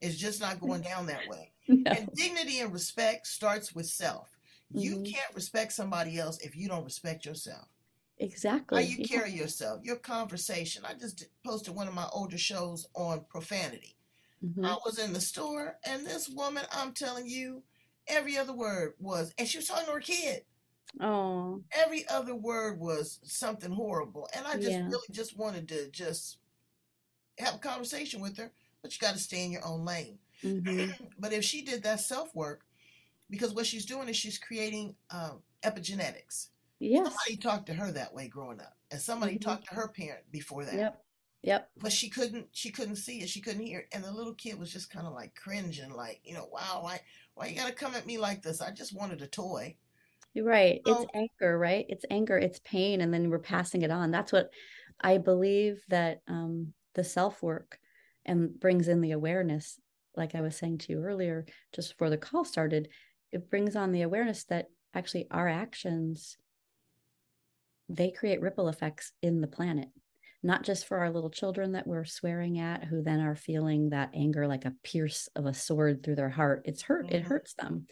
It's 0.00 0.16
just 0.16 0.40
not 0.40 0.60
going 0.60 0.80
down 0.82 1.06
that 1.06 1.28
way. 1.28 1.52
No. 1.68 1.88
And 1.88 2.10
dignity 2.14 2.58
and 2.58 2.72
respect 2.72 3.28
starts 3.28 3.72
with 3.72 3.86
self. 3.86 4.28
Mm-hmm. 4.74 4.80
You 4.80 5.02
can't 5.02 5.32
respect 5.36 5.72
somebody 5.72 6.18
else 6.18 6.38
if 6.40 6.56
you 6.56 6.66
don't 6.66 6.82
respect 6.82 7.24
yourself. 7.24 7.68
Exactly. 8.18 8.82
How 8.82 8.88
you 8.88 8.96
yeah. 8.98 9.06
carry 9.06 9.30
yourself, 9.30 9.84
your 9.84 9.94
conversation. 9.94 10.82
I 10.84 10.94
just 10.94 11.28
posted 11.44 11.76
one 11.76 11.86
of 11.86 11.94
my 11.94 12.08
older 12.12 12.38
shows 12.38 12.88
on 12.94 13.24
profanity. 13.28 13.94
Mm-hmm. 14.44 14.64
I 14.64 14.76
was 14.84 14.98
in 14.98 15.12
the 15.12 15.20
store, 15.20 15.76
and 15.84 16.04
this 16.04 16.28
woman, 16.28 16.64
I'm 16.72 16.92
telling 16.92 17.28
you, 17.28 17.62
every 18.08 18.36
other 18.36 18.52
word 18.52 18.94
was, 18.98 19.32
and 19.38 19.46
she 19.46 19.58
was 19.58 19.68
talking 19.68 19.86
to 19.86 19.92
her 19.92 20.00
kid. 20.00 20.42
Oh. 21.00 21.62
Every 21.72 22.08
other 22.08 22.34
word 22.34 22.80
was 22.80 23.20
something 23.22 23.72
horrible. 23.72 24.28
And 24.34 24.46
I 24.46 24.54
just 24.54 24.70
yeah. 24.70 24.86
really 24.86 25.08
just 25.10 25.36
wanted 25.36 25.68
to 25.68 25.88
just 25.90 26.38
have 27.38 27.54
a 27.54 27.58
conversation 27.58 28.20
with 28.20 28.36
her, 28.38 28.50
but 28.82 28.92
you 28.92 28.98
got 29.06 29.14
to 29.14 29.20
stay 29.20 29.44
in 29.44 29.52
your 29.52 29.66
own 29.66 29.84
lane. 29.84 30.18
Mm-hmm. 30.42 30.90
but 31.18 31.32
if 31.32 31.44
she 31.44 31.62
did 31.62 31.82
that 31.84 32.00
self 32.00 32.34
work 32.34 32.64
because 33.30 33.54
what 33.54 33.66
she's 33.66 33.86
doing 33.86 34.08
is 34.08 34.16
she's 34.16 34.38
creating 34.38 34.94
um, 35.10 35.40
epigenetics. 35.62 36.48
Yes. 36.80 37.06
Somebody 37.06 37.36
talked 37.36 37.66
to 37.66 37.74
her 37.74 37.92
that 37.92 38.12
way 38.12 38.28
growing 38.28 38.60
up, 38.60 38.76
and 38.90 39.00
somebody 39.00 39.36
Mhm. 39.36 39.42
talked 39.42 39.68
to 39.68 39.74
her 39.74 39.88
parent 39.88 40.30
before 40.30 40.64
that. 40.64 40.74
Yep. 40.74 41.04
Yep. 41.42 41.70
But 41.78 41.92
she 41.92 42.10
couldn't. 42.10 42.48
She 42.52 42.70
couldn't 42.70 42.96
see 42.96 43.22
it. 43.22 43.28
She 43.30 43.40
couldn't 43.40 43.64
hear 43.64 43.80
it. 43.80 43.88
And 43.92 44.04
the 44.04 44.10
little 44.10 44.34
kid 44.34 44.58
was 44.58 44.72
just 44.72 44.90
kind 44.90 45.06
of 45.06 45.14
like 45.14 45.34
cringing, 45.34 45.90
like, 45.90 46.20
you 46.24 46.34
know, 46.34 46.46
wow, 46.52 46.80
why, 46.82 47.00
why 47.34 47.46
you 47.46 47.56
gotta 47.56 47.72
come 47.72 47.94
at 47.94 48.06
me 48.06 48.18
like 48.18 48.42
this? 48.42 48.60
I 48.60 48.72
just 48.72 48.94
wanted 48.94 49.22
a 49.22 49.26
toy. 49.26 49.76
You're 50.32 50.44
right. 50.44 50.80
It's 50.84 51.04
anger, 51.12 51.58
right? 51.58 51.86
It's 51.88 52.04
anger, 52.10 52.38
it's 52.38 52.60
pain, 52.60 53.00
and 53.00 53.12
then 53.12 53.30
we're 53.30 53.38
passing 53.40 53.82
it 53.82 53.90
on. 53.90 54.10
That's 54.10 54.32
what 54.32 54.50
I 55.00 55.18
believe 55.18 55.84
that 55.88 56.22
um, 56.28 56.74
the 56.94 57.04
self 57.04 57.42
work 57.42 57.80
and 58.24 58.58
brings 58.58 58.86
in 58.88 59.00
the 59.00 59.10
awareness, 59.12 59.80
like 60.16 60.34
I 60.34 60.40
was 60.40 60.56
saying 60.56 60.78
to 60.78 60.92
you 60.92 61.02
earlier, 61.02 61.46
just 61.72 61.90
before 61.90 62.10
the 62.10 62.18
call 62.18 62.44
started, 62.44 62.88
it 63.32 63.50
brings 63.50 63.74
on 63.74 63.92
the 63.92 64.02
awareness 64.02 64.44
that 64.44 64.68
actually 64.94 65.26
our 65.30 65.48
actions 65.48 66.36
they 67.88 68.10
create 68.10 68.40
ripple 68.40 68.68
effects 68.68 69.12
in 69.22 69.40
the 69.40 69.46
planet 69.48 69.88
not 70.42 70.62
just 70.64 70.86
for 70.86 70.98
our 70.98 71.10
little 71.10 71.28
children 71.28 71.72
that 71.72 71.86
we're 71.86 72.04
swearing 72.04 72.58
at 72.58 72.84
who 72.84 73.02
then 73.02 73.20
are 73.20 73.36
feeling 73.36 73.90
that 73.90 74.10
anger 74.14 74.46
like 74.46 74.64
a 74.64 74.74
pierce 74.82 75.28
of 75.36 75.44
a 75.44 75.52
sword 75.52 76.02
through 76.02 76.14
their 76.14 76.30
heart 76.30 76.62
it's 76.64 76.82
hurt 76.82 77.06
it 77.10 77.22
Mhm. 77.22 77.26
hurts 77.26 77.54
them 77.54 77.86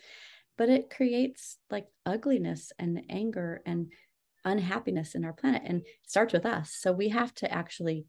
but 0.58 0.68
it 0.68 0.90
creates 0.90 1.56
like 1.70 1.86
ugliness 2.04 2.72
and 2.78 3.00
anger 3.08 3.62
and 3.64 3.90
unhappiness 4.44 5.14
in 5.14 5.24
our 5.24 5.32
planet 5.32 5.62
and 5.64 5.82
starts 6.06 6.32
with 6.32 6.44
us 6.44 6.76
so 6.78 6.92
we 6.92 7.08
have 7.08 7.32
to 7.34 7.50
actually 7.50 8.04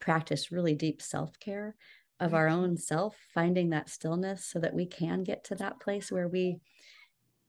practice 0.00 0.52
really 0.52 0.74
deep 0.74 1.02
self-care 1.02 1.74
of 2.20 2.34
our 2.34 2.48
own 2.48 2.76
self 2.76 3.16
finding 3.34 3.70
that 3.70 3.88
stillness 3.88 4.44
so 4.44 4.58
that 4.58 4.74
we 4.74 4.86
can 4.86 5.22
get 5.22 5.44
to 5.44 5.54
that 5.54 5.80
place 5.80 6.10
where 6.10 6.28
we 6.28 6.58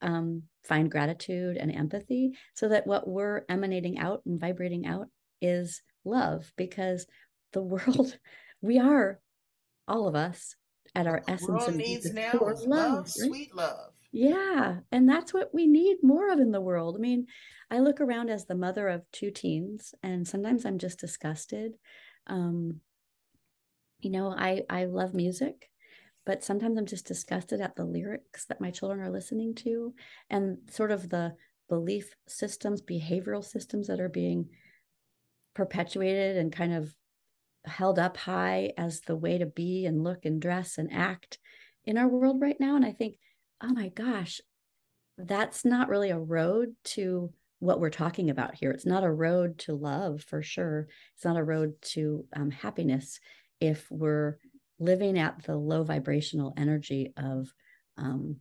um, 0.02 0.42
find 0.64 0.90
gratitude 0.90 1.56
and 1.56 1.74
empathy 1.74 2.32
so 2.54 2.68
that 2.68 2.86
what 2.86 3.06
we're 3.06 3.42
emanating 3.48 3.98
out 3.98 4.22
and 4.26 4.40
vibrating 4.40 4.86
out 4.86 5.08
is 5.40 5.82
love 6.04 6.52
because 6.56 7.06
the 7.52 7.62
world 7.62 8.16
we 8.62 8.78
are 8.78 9.20
all 9.88 10.06
of 10.06 10.14
us 10.14 10.54
at 10.94 11.06
our 11.06 11.22
the 11.26 11.32
essence 11.32 11.48
world 11.48 11.74
needs 11.74 12.12
now 12.12 12.32
love 12.32 12.66
love, 12.66 12.96
right? 12.96 13.08
sweet 13.08 13.54
love. 13.54 13.92
Yeah, 14.12 14.80
and 14.90 15.08
that's 15.08 15.32
what 15.32 15.54
we 15.54 15.66
need 15.66 15.98
more 16.02 16.30
of 16.32 16.40
in 16.40 16.50
the 16.50 16.60
world. 16.60 16.96
I 16.96 17.00
mean, 17.00 17.26
I 17.70 17.78
look 17.78 18.00
around 18.00 18.28
as 18.28 18.44
the 18.44 18.56
mother 18.56 18.88
of 18.88 19.10
two 19.12 19.30
teens, 19.30 19.94
and 20.02 20.26
sometimes 20.26 20.64
I'm 20.64 20.78
just 20.78 20.98
disgusted. 20.98 21.74
Um, 22.26 22.80
you 24.00 24.10
know, 24.10 24.34
I 24.36 24.62
I 24.68 24.84
love 24.86 25.14
music, 25.14 25.70
but 26.26 26.42
sometimes 26.42 26.76
I'm 26.78 26.86
just 26.86 27.06
disgusted 27.06 27.60
at 27.60 27.76
the 27.76 27.84
lyrics 27.84 28.46
that 28.46 28.60
my 28.60 28.70
children 28.70 29.00
are 29.00 29.10
listening 29.10 29.54
to 29.56 29.94
and 30.28 30.58
sort 30.70 30.90
of 30.90 31.08
the 31.08 31.34
belief 31.68 32.14
systems, 32.26 32.82
behavioral 32.82 33.44
systems 33.44 33.86
that 33.86 34.00
are 34.00 34.08
being 34.08 34.48
perpetuated 35.54 36.36
and 36.36 36.52
kind 36.52 36.72
of 36.72 36.94
held 37.66 37.98
up 37.98 38.16
high 38.16 38.72
as 38.76 39.02
the 39.02 39.16
way 39.16 39.38
to 39.38 39.46
be 39.46 39.84
and 39.84 40.02
look 40.02 40.24
and 40.24 40.40
dress 40.40 40.78
and 40.78 40.92
act 40.92 41.38
in 41.84 41.98
our 41.98 42.08
world 42.08 42.40
right 42.40 42.58
now. 42.58 42.74
And 42.76 42.84
I 42.84 42.92
think, 42.92 43.16
oh 43.62 43.72
my 43.72 43.88
gosh, 43.88 44.40
that's 45.18 45.64
not 45.64 45.88
really 45.88 46.10
a 46.10 46.18
road 46.18 46.76
to 46.84 47.32
what 47.58 47.80
we're 47.80 47.90
talking 47.90 48.30
about 48.30 48.54
here. 48.54 48.70
It's 48.70 48.86
not 48.86 49.04
a 49.04 49.12
road 49.12 49.58
to 49.60 49.74
love 49.74 50.22
for 50.22 50.42
sure. 50.42 50.88
It's 51.14 51.24
not 51.24 51.36
a 51.36 51.44
road 51.44 51.80
to 51.82 52.26
um, 52.34 52.50
happiness 52.50 53.20
if 53.60 53.90
we're 53.90 54.38
living 54.78 55.18
at 55.18 55.44
the 55.44 55.56
low 55.56 55.84
vibrational 55.84 56.54
energy 56.56 57.12
of 57.16 57.54
um, 57.98 58.40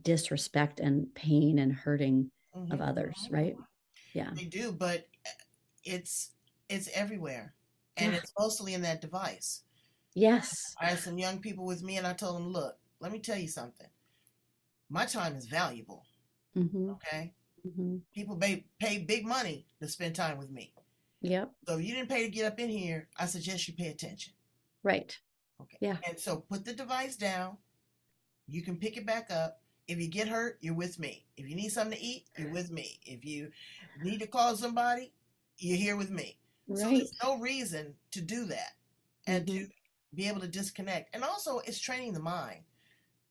disrespect 0.00 0.80
and 0.80 1.12
pain 1.14 1.58
and 1.58 1.72
hurting 1.72 2.30
of 2.70 2.80
Mhm, 2.80 2.88
others, 2.88 3.28
right? 3.30 3.56
Yeah. 4.14 4.30
They 4.34 4.46
do, 4.46 4.72
but 4.72 5.06
it's 5.84 6.32
it's 6.68 6.88
everywhere, 6.88 7.54
and 7.96 8.12
Yeah. 8.12 8.18
it's 8.20 8.32
mostly 8.38 8.74
in 8.74 8.82
that 8.82 9.00
device. 9.00 9.64
Yes. 10.14 10.74
I 10.80 10.86
had 10.86 10.98
some 11.00 11.18
young 11.18 11.40
people 11.40 11.64
with 11.66 11.82
me, 11.82 11.96
and 11.98 12.06
I 12.06 12.14
told 12.14 12.36
them, 12.36 12.52
"Look, 12.52 12.78
let 13.00 13.12
me 13.12 13.20
tell 13.20 13.38
you 13.38 13.48
something. 13.48 13.88
My 14.90 15.04
time 15.06 15.36
is 15.36 15.46
valuable. 15.46 16.04
hmm 16.54 16.90
Okay, 16.90 17.34
hmm 17.62 17.98
people 18.14 18.36
pay 18.36 18.64
pay 18.78 18.98
big 18.98 19.26
money 19.26 19.66
to 19.80 19.88
spend 19.88 20.14
time 20.16 20.38
with 20.38 20.50
me. 20.50 20.72
Yep. 21.20 21.52
So 21.66 21.78
if 21.78 21.84
you 21.84 21.94
didn't 21.94 22.08
pay 22.08 22.22
to 22.24 22.30
get 22.30 22.46
up 22.52 22.58
in 22.60 22.68
here, 22.68 23.08
I 23.16 23.26
suggest 23.26 23.68
you 23.68 23.74
pay 23.74 23.88
attention. 23.88 24.34
Right. 24.82 25.18
Okay. 25.60 25.78
Yeah. 25.80 25.96
And 26.06 26.18
so 26.18 26.38
put 26.40 26.64
the 26.64 26.72
device 26.72 27.16
down. 27.16 27.58
You 28.46 28.62
can 28.62 28.78
pick 28.78 28.96
it 28.96 29.04
back 29.06 29.30
up. 29.30 29.60
If 29.88 29.98
you 29.98 30.08
get 30.08 30.28
hurt, 30.28 30.58
you're 30.60 30.74
with 30.74 30.98
me. 30.98 31.26
If 31.36 31.48
you 31.48 31.56
need 31.56 31.70
something 31.70 31.98
to 31.98 32.04
eat, 32.04 32.26
you're 32.36 32.52
with 32.52 32.70
me. 32.70 33.00
If 33.04 33.24
you 33.24 33.50
need 34.02 34.20
to 34.20 34.26
call 34.26 34.56
somebody, 34.56 35.12
you're 35.58 35.76
here 35.76 35.96
with 35.96 36.10
me. 36.10 36.38
Right. 36.68 36.80
So 36.80 36.90
there's 36.90 37.12
no 37.22 37.38
reason 37.38 37.96
to 38.12 38.20
do 38.20 38.44
that 38.46 38.74
and 39.26 39.46
Mhm. 39.46 39.68
to 39.68 39.68
be 40.14 40.28
able 40.28 40.40
to 40.40 40.48
disconnect. 40.48 41.14
And 41.14 41.24
also, 41.24 41.58
it's 41.60 41.80
training 41.80 42.12
the 42.12 42.20
mind 42.20 42.64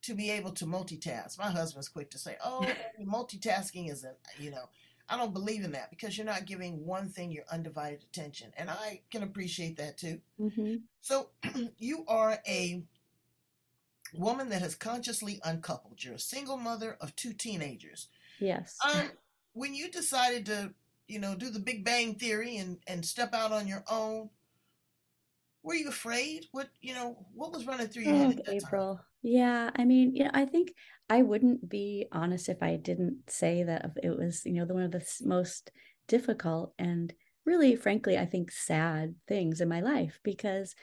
to 0.04 0.14
be 0.16 0.30
able 0.32 0.52
to 0.54 0.66
multitask. 0.66 1.38
My 1.38 1.52
husband's 1.52 1.90
quick 1.90 2.10
to 2.12 2.20
say, 2.20 2.38
"Oh, 2.44 2.78
multitasking 3.00 3.92
isn't," 3.92 4.18
you 4.38 4.52
know. 4.52 4.70
I 5.10 5.18
don't 5.18 5.34
believe 5.34 5.64
in 5.64 5.72
that 5.72 5.90
because 5.90 6.18
you're 6.18 6.26
not 6.26 6.46
giving 6.46 6.86
one 6.86 7.10
thing 7.10 7.32
your 7.32 7.46
undivided 7.50 8.04
attention, 8.04 8.54
and 8.58 8.70
I 8.70 9.04
can 9.10 9.24
appreciate 9.24 9.78
that 9.78 9.98
too. 9.98 10.22
hmm 10.38 10.88
So, 11.02 11.32
you 11.78 12.06
are 12.08 12.40
a 12.48 12.84
woman 14.14 14.50
that 14.50 14.62
has 14.62 14.76
consciously 14.76 15.40
uncoupled. 15.44 16.04
You're 16.04 16.16
a 16.16 16.20
single 16.20 16.58
mother 16.58 16.98
of 17.02 17.16
two 17.16 17.34
teenagers. 17.34 18.08
Yes. 18.40 18.78
Um, 18.88 19.12
when 19.54 19.74
you 19.74 19.92
decided 19.92 20.46
to, 20.48 20.74
you 21.08 21.20
know, 21.20 21.36
do 21.36 21.50
the 21.50 21.60
Big 21.60 21.84
Bang 21.84 22.16
Theory 22.16 22.58
and 22.58 22.80
and 22.88 23.06
step 23.06 23.34
out 23.34 23.52
on 23.52 23.68
your 23.68 23.84
own, 23.90 24.30
were 25.64 25.76
you 25.76 25.90
afraid? 25.90 26.48
What 26.52 26.70
you 26.82 26.94
know, 26.94 27.28
what 27.34 27.52
was 27.52 27.66
running 27.68 27.88
through 27.88 28.04
your 28.04 28.16
Oh, 28.16 28.18
head 28.18 28.32
at 28.32 28.46
that 28.46 28.60
time? 28.60 28.84
Yeah, 29.30 29.72
I 29.76 29.84
mean, 29.84 30.16
yeah, 30.16 30.32
I 30.34 30.46
think 30.46 30.74
I 31.10 31.22
wouldn't 31.22 31.68
be 31.70 32.08
honest 32.14 32.48
if 32.48 32.64
I 32.64 32.78
didn't 32.78 33.30
say 33.30 33.62
that 33.64 33.92
it 34.02 34.12
was, 34.18 34.46
you 34.46 34.54
know, 34.54 34.66
the 34.66 34.74
one 34.74 34.84
of 34.84 34.92
the 34.92 35.06
most 35.26 35.70
difficult 36.08 36.74
and 36.80 37.14
really, 37.46 37.76
frankly, 37.76 38.18
I 38.18 38.26
think 38.26 38.52
sad 38.52 39.16
things 39.28 39.60
in 39.60 39.68
my 39.68 39.82
life 39.82 40.20
because 40.24 40.76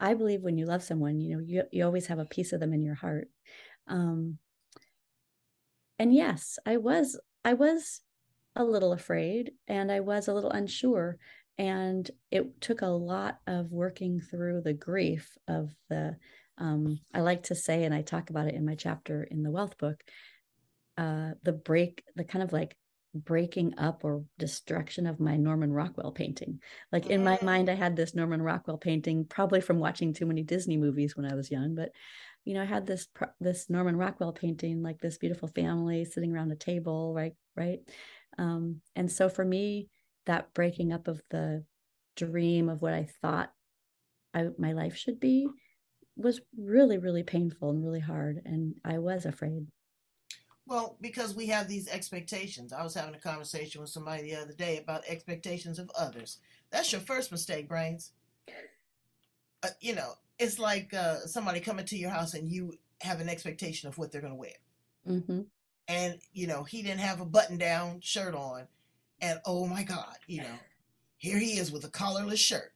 I 0.00 0.14
believe 0.14 0.42
when 0.42 0.58
you 0.58 0.66
love 0.66 0.82
someone, 0.82 1.20
you 1.20 1.36
know, 1.36 1.42
you 1.46 1.64
you 1.72 1.84
always 1.84 2.08
have 2.08 2.18
a 2.20 2.26
piece 2.26 2.52
of 2.52 2.60
them 2.60 2.74
in 2.74 2.82
your 2.82 2.96
heart. 2.96 3.28
Um, 3.88 4.38
and 5.98 6.14
yes, 6.14 6.58
I 6.66 6.76
was 6.76 7.18
I 7.44 7.54
was 7.54 8.00
a 8.56 8.64
little 8.64 8.92
afraid 8.92 9.52
and 9.68 9.92
I 9.92 10.00
was 10.00 10.28
a 10.28 10.34
little 10.34 10.50
unsure. 10.50 11.18
And 11.58 12.10
it 12.30 12.60
took 12.60 12.82
a 12.82 12.86
lot 12.86 13.40
of 13.46 13.72
working 13.72 14.20
through 14.20 14.62
the 14.62 14.74
grief 14.74 15.36
of 15.48 15.70
the, 15.90 16.16
um, 16.58 17.00
I 17.12 17.20
like 17.20 17.44
to 17.44 17.54
say, 17.54 17.84
and 17.84 17.94
I 17.94 18.02
talk 18.02 18.30
about 18.30 18.48
it 18.48 18.54
in 18.54 18.64
my 18.64 18.74
chapter 18.74 19.24
in 19.24 19.42
the 19.42 19.50
wealth 19.50 19.76
book, 19.78 20.02
uh, 20.96 21.32
the 21.42 21.52
break, 21.52 22.02
the 22.14 22.24
kind 22.24 22.42
of 22.42 22.52
like 22.52 22.76
breaking 23.14 23.78
up 23.78 24.04
or 24.04 24.24
destruction 24.38 25.06
of 25.06 25.20
my 25.20 25.36
Norman 25.36 25.72
Rockwell 25.72 26.12
painting. 26.12 26.60
Like 26.92 27.06
in 27.06 27.24
my 27.24 27.36
Mm. 27.38 27.42
mind, 27.44 27.70
I 27.70 27.74
had 27.74 27.96
this 27.96 28.14
Norman 28.14 28.42
Rockwell 28.42 28.78
painting, 28.78 29.24
probably 29.24 29.60
from 29.60 29.78
watching 29.78 30.12
too 30.12 30.26
many 30.26 30.42
Disney 30.42 30.76
movies 30.76 31.16
when 31.16 31.26
I 31.30 31.34
was 31.34 31.50
young, 31.50 31.74
but 31.74 31.92
you 32.44 32.54
know, 32.54 32.62
I 32.62 32.66
had 32.66 32.86
this 32.86 33.08
this 33.40 33.68
Norman 33.68 33.96
Rockwell 33.96 34.32
painting, 34.32 34.82
like 34.82 35.00
this 35.00 35.18
beautiful 35.18 35.48
family 35.48 36.04
sitting 36.04 36.32
around 36.32 36.52
a 36.52 36.56
table, 36.56 37.12
right, 37.12 37.34
right. 37.56 37.80
Um, 38.38 38.80
and 38.94 39.10
so 39.10 39.28
for 39.28 39.44
me, 39.44 39.88
that 40.26 40.54
breaking 40.54 40.92
up 40.92 41.08
of 41.08 41.20
the 41.30 41.64
dream 42.14 42.68
of 42.68 42.82
what 42.82 42.92
I 42.94 43.08
thought 43.20 43.52
I, 44.34 44.48
my 44.58 44.72
life 44.72 44.96
should 44.96 45.18
be 45.18 45.48
was 46.16 46.40
really, 46.56 46.98
really 46.98 47.22
painful 47.22 47.70
and 47.70 47.84
really 47.84 48.00
hard, 48.00 48.42
and 48.44 48.74
I 48.84 48.98
was 48.98 49.26
afraid. 49.26 49.66
Well, 50.66 50.96
because 51.00 51.34
we 51.34 51.46
have 51.46 51.68
these 51.68 51.88
expectations. 51.88 52.72
I 52.72 52.82
was 52.82 52.94
having 52.94 53.14
a 53.14 53.20
conversation 53.20 53.80
with 53.80 53.90
somebody 53.90 54.22
the 54.24 54.40
other 54.40 54.52
day 54.52 54.78
about 54.78 55.04
expectations 55.06 55.78
of 55.78 55.90
others. 55.96 56.38
That's 56.70 56.90
your 56.90 57.00
first 57.00 57.30
mistake, 57.30 57.68
brains. 57.68 58.12
Uh, 59.62 59.68
you 59.80 59.94
know, 59.94 60.14
it's 60.38 60.58
like 60.58 60.92
uh, 60.92 61.20
somebody 61.26 61.60
coming 61.60 61.86
to 61.86 61.96
your 61.96 62.10
house 62.10 62.34
and 62.34 62.50
you 62.50 62.74
have 63.00 63.20
an 63.20 63.28
expectation 63.28 63.88
of 63.88 63.96
what 63.96 64.10
they're 64.10 64.20
going 64.20 64.32
to 64.32 64.38
wear. 64.38 64.50
hmm 65.06 65.42
and 65.88 66.18
you 66.32 66.46
know 66.46 66.64
he 66.64 66.82
didn't 66.82 67.00
have 67.00 67.20
a 67.20 67.24
button 67.26 67.58
down 67.58 68.00
shirt 68.00 68.34
on 68.34 68.66
and 69.20 69.38
oh 69.44 69.66
my 69.66 69.82
god 69.82 70.16
you 70.26 70.40
know 70.40 70.58
here 71.16 71.38
he 71.38 71.58
is 71.58 71.70
with 71.70 71.84
a 71.84 71.88
collarless 71.88 72.38
shirt 72.38 72.72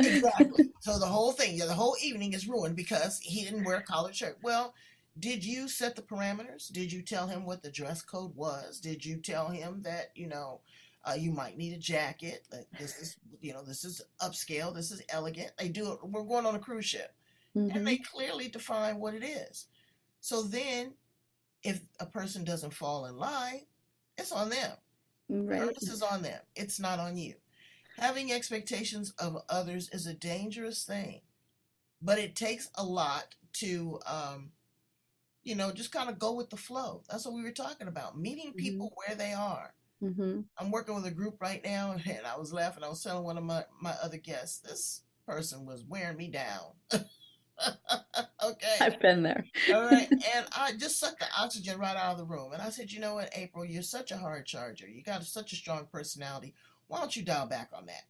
exactly 0.00 0.70
so 0.80 0.98
the 0.98 1.06
whole 1.06 1.32
thing 1.32 1.56
yeah, 1.56 1.66
the 1.66 1.74
whole 1.74 1.96
evening 2.02 2.32
is 2.32 2.48
ruined 2.48 2.76
because 2.76 3.18
he 3.20 3.44
didn't 3.44 3.64
wear 3.64 3.76
a 3.76 3.82
collared 3.82 4.14
shirt 4.14 4.38
well 4.42 4.74
did 5.18 5.44
you 5.44 5.68
set 5.68 5.96
the 5.96 6.02
parameters 6.02 6.70
did 6.72 6.92
you 6.92 7.02
tell 7.02 7.26
him 7.26 7.44
what 7.44 7.62
the 7.62 7.70
dress 7.70 8.02
code 8.02 8.34
was 8.36 8.80
did 8.80 9.04
you 9.04 9.16
tell 9.16 9.48
him 9.48 9.82
that 9.82 10.10
you 10.14 10.26
know 10.26 10.60
uh, 11.04 11.14
you 11.14 11.30
might 11.30 11.56
need 11.56 11.72
a 11.72 11.78
jacket 11.78 12.44
that 12.50 12.66
this 12.78 12.96
is 12.98 13.16
you 13.40 13.52
know 13.52 13.64
this 13.64 13.84
is 13.84 14.02
upscale 14.20 14.74
this 14.74 14.90
is 14.90 15.02
elegant 15.08 15.50
they 15.58 15.68
do 15.68 15.92
it 15.92 15.98
we're 16.02 16.22
going 16.22 16.46
on 16.46 16.54
a 16.54 16.58
cruise 16.58 16.84
ship 16.84 17.14
hmm 17.54 17.70
and 17.74 17.86
they 17.86 17.96
clearly 17.96 18.48
define 18.48 18.98
what 18.98 19.14
it 19.14 19.24
is. 19.24 19.66
So 20.20 20.42
then, 20.42 20.94
if 21.62 21.80
a 22.00 22.06
person 22.06 22.44
doesn't 22.44 22.72
fall 22.72 23.06
in 23.06 23.16
line, 23.16 23.62
it's 24.16 24.32
on 24.32 24.50
them. 24.50 24.72
Right. 25.28 25.60
Purpose 25.60 25.88
is 25.88 26.02
on 26.02 26.22
them. 26.22 26.40
It's 26.56 26.80
not 26.80 26.98
on 26.98 27.16
you. 27.16 27.34
Having 27.98 28.32
expectations 28.32 29.12
of 29.18 29.42
others 29.48 29.90
is 29.90 30.06
a 30.06 30.14
dangerous 30.14 30.84
thing, 30.84 31.22
but 32.02 32.18
it 32.18 32.36
takes 32.36 32.70
a 32.76 32.84
lot 32.84 33.34
to, 33.54 34.00
um, 34.06 34.52
you 35.44 35.54
know, 35.54 35.72
just 35.72 35.92
kind 35.92 36.10
of 36.10 36.18
go 36.18 36.32
with 36.34 36.50
the 36.50 36.56
flow. 36.56 37.02
That's 37.10 37.24
what 37.26 37.34
we 37.34 37.42
were 37.42 37.52
talking 37.52 37.88
about. 37.88 38.18
Meeting 38.18 38.54
Mm-hmm. 38.54 38.56
people 38.56 38.92
where 38.96 39.16
they 39.16 39.32
are. 39.32 39.74
hmm 40.00 40.40
I'm 40.58 40.70
working 40.70 40.94
with 40.94 41.06
a 41.06 41.10
group 41.10 41.40
right 41.40 41.62
now, 41.64 41.92
and 42.06 42.26
I 42.26 42.36
was 42.38 42.52
laughing. 42.52 42.84
I 42.84 42.88
was 42.88 43.02
telling 43.02 43.24
one 43.24 43.38
of 43.38 43.44
my, 43.44 43.64
my 43.80 43.94
other 44.02 44.18
guests, 44.18 44.58
this 44.60 45.02
person 45.26 45.66
was 45.66 45.84
wearing 45.84 46.16
me 46.16 46.28
down. 46.28 46.72
okay. 48.44 48.80
I've 48.80 49.00
been 49.00 49.22
there. 49.22 49.44
All 49.70 49.82
right. 49.84 50.08
And 50.36 50.46
I 50.56 50.72
just 50.72 50.98
sucked 50.98 51.20
the 51.20 51.26
oxygen 51.38 51.78
right 51.78 51.96
out 51.96 52.12
of 52.12 52.18
the 52.18 52.24
room. 52.24 52.52
And 52.52 52.62
I 52.62 52.70
said, 52.70 52.92
you 52.92 53.00
know 53.00 53.14
what, 53.14 53.30
April, 53.34 53.64
you're 53.64 53.82
such 53.82 54.10
a 54.12 54.16
hard 54.18 54.46
charger. 54.46 54.88
You 54.88 55.02
got 55.02 55.24
such 55.24 55.52
a 55.52 55.56
strong 55.56 55.86
personality. 55.92 56.54
Why 56.88 56.98
don't 56.98 57.14
you 57.14 57.22
dial 57.22 57.46
back 57.46 57.70
on 57.72 57.86
that? 57.86 58.04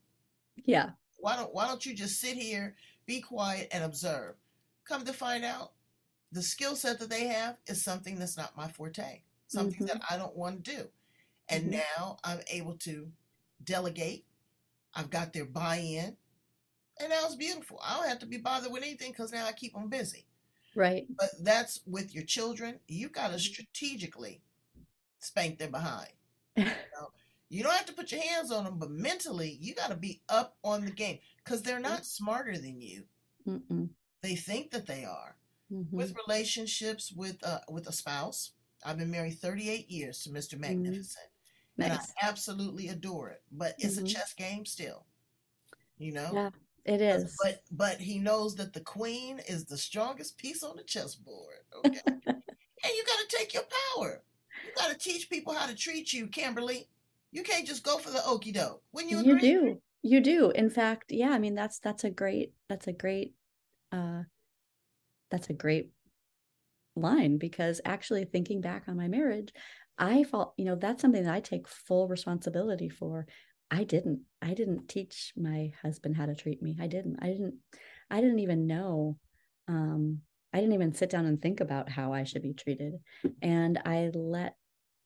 Yeah. 0.64 0.90
Why 1.18 1.37
don't 1.37 1.52
why 1.54 1.66
don't 1.66 1.85
you 1.85 1.94
just 1.94 2.20
sit 2.20 2.37
here, 2.37 2.76
be 3.06 3.20
quiet, 3.20 3.68
and 3.73 3.85
observe? 3.85 4.37
Come 4.85 5.04
to 5.04 5.12
find 5.12 5.44
out, 5.44 5.73
the 6.32 6.42
skill 6.42 6.76
set 6.76 6.99
that 7.00 7.11
they 7.11 7.26
have 7.26 7.58
is 7.66 7.82
something 7.82 8.18
that's 8.18 8.37
not 8.37 8.56
my 8.56 8.68
forte. 8.68 9.23
Something 9.49 9.87
Mhm. 9.87 9.92
that 9.92 10.02
I 10.11 10.16
don't 10.16 10.37
want 10.37 10.64
to 10.64 10.76
do. 10.76 10.92
And 11.49 11.66
Mhm. 11.66 11.80
now 11.99 12.18
I'm 12.23 12.40
able 12.49 12.76
to 12.78 13.11
delegate. 13.64 14.26
I've 14.94 15.11
got 15.11 15.32
their 15.32 15.44
buy-in. 15.47 16.16
And 17.00 17.11
now 17.11 17.26
it's 17.26 17.35
beautiful. 17.37 17.80
I 17.82 17.97
don't 17.97 18.08
have 18.08 18.18
to 18.20 18.26
be 18.26 18.38
bothered 18.38 18.73
with 18.73 18.82
anything 18.82 19.12
because 19.12 19.32
now 19.32 19.47
I 19.47 19.52
keep 19.52 19.73
them 19.73 19.88
busy. 19.88 20.26
Right. 20.75 21.06
But 21.16 21.30
that's 21.40 21.80
with 21.87 22.14
your 22.14 22.25
children. 22.25 22.80
You 22.88 23.08
got 23.08 23.28
to 23.28 23.38
strategically 23.38 24.42
spank 25.20 25.58
them 25.58 25.70
behind. 25.73 26.12
You 27.49 27.62
don't 27.62 27.73
have 27.76 27.87
to 27.87 27.95
put 27.95 28.12
your 28.12 28.21
hands 28.23 28.50
on 28.52 28.64
them, 28.64 28.78
but 28.78 28.90
mentally, 28.90 29.57
you 29.61 29.75
got 29.75 29.88
to 29.90 29.97
be 29.97 30.23
up 30.28 30.57
on 30.62 30.85
the 30.85 30.90
game 30.90 31.19
because 31.43 31.62
they're 31.62 31.81
not 31.81 32.05
smarter 32.05 32.59
than 32.59 32.81
you. 32.81 33.05
Mm-mm. 33.47 33.88
They 34.23 34.37
think 34.37 34.71
that 34.73 34.87
they 34.87 35.05
are. 35.05 35.37
Mhm. 35.73 35.93
With 35.93 36.14
relationships 36.26 37.12
with 37.12 37.43
uh, 37.45 37.61
with 37.69 37.87
a 37.88 37.93
spouse, 37.93 38.52
I've 38.85 38.99
been 38.99 39.11
married 39.11 39.38
38 39.38 39.90
years 39.90 40.23
to 40.23 40.31
Mr. 40.31 40.59
Magnificent, 40.59 41.26
and 41.78 41.93
Nice. 41.93 42.12
I 42.23 42.26
absolutely 42.26 42.88
adore 42.88 43.31
it. 43.31 43.43
But 43.52 43.75
it's 43.78 43.97
Mhm. 43.97 44.05
a 44.05 44.07
chess 44.07 44.33
game 44.35 44.64
still, 44.64 45.07
you 45.99 46.12
know. 46.12 46.31
Yeah, 46.33 46.50
it 46.85 47.00
is. 47.00 47.37
But 47.43 47.62
but 47.71 48.00
he 48.00 48.19
knows 48.19 48.57
that 48.57 48.73
the 48.73 48.81
queen 48.81 49.40
is 49.40 49.64
the 49.67 49.78
strongest 49.78 50.38
piece 50.38 50.62
on 50.62 50.76
the 50.76 50.85
chessboard. 50.85 51.64
Okay, 51.75 52.00
and 52.26 52.43
you 52.85 53.05
got 53.05 53.28
to 53.28 53.37
take 53.37 53.55
your 53.55 53.67
power. 53.95 54.23
You 54.64 54.73
got 54.76 54.90
to 54.90 54.99
teach 54.99 55.28
people 55.31 55.55
how 55.55 55.67
to 55.67 55.75
treat 55.75 56.12
you, 56.12 56.28
Kimberly. 56.28 56.88
You 57.30 57.42
can't 57.42 57.66
just 57.66 57.85
go 57.85 57.99
for 57.99 58.11
the 58.11 58.25
okey 58.26 58.52
doke. 58.52 58.82
When 58.90 59.08
you 59.08 59.23
you 59.23 59.38
do. 59.38 59.80
You 60.02 60.20
do. 60.20 60.50
In 60.50 60.70
fact, 60.70 61.11
yeah, 61.11 61.30
I 61.30 61.38
mean 61.38 61.54
that's 61.54 61.78
that's 61.80 62.04
a 62.04 62.11
great 62.11 62.52
that's 62.68 62.87
a 62.87 62.92
great 62.92 63.35
uh 63.92 64.23
that's 65.30 65.50
a 65.50 65.54
great 65.54 65.90
line 66.97 67.38
because 67.38 67.80
actually 67.85 68.25
thinking 68.25 68.61
back 68.61 68.85
on 68.88 68.97
my 68.97 69.08
marriage, 69.08 69.50
I 69.99 70.25
felt, 70.25 70.54
you 70.56 70.64
know, 70.64 70.76
that's 70.76 71.02
something 71.02 71.25
that 71.25 71.35
I 71.35 71.40
take 71.40 71.68
full 71.68 72.08
responsibility 72.08 72.88
for. 72.88 73.26
I 73.70 73.85
didn't. 73.85 74.23
I 74.40 74.54
didn't 74.54 74.88
teach 74.88 75.32
my 75.37 75.73
husband 75.82 76.16
how 76.16 76.26
to 76.26 76.35
treat 76.35 76.62
me. 76.62 76.78
I 76.80 76.87
didn't. 76.87 77.18
I 77.20 77.26
didn't 77.26 77.54
I 78.11 78.20
didn't 78.20 78.38
even 78.38 78.66
know 78.66 79.18
um 79.66 80.20
I 80.54 80.58
didn't 80.61 80.75
even 80.75 80.94
sit 80.94 81.11
down 81.11 81.26
and 81.26 81.40
think 81.40 81.61
about 81.61 81.90
how 81.90 82.14
I 82.14 82.25
should 82.25 82.42
be 82.42 82.54
treated. 82.54 82.94
And 83.42 83.78
I 83.85 84.11
let 84.14 84.54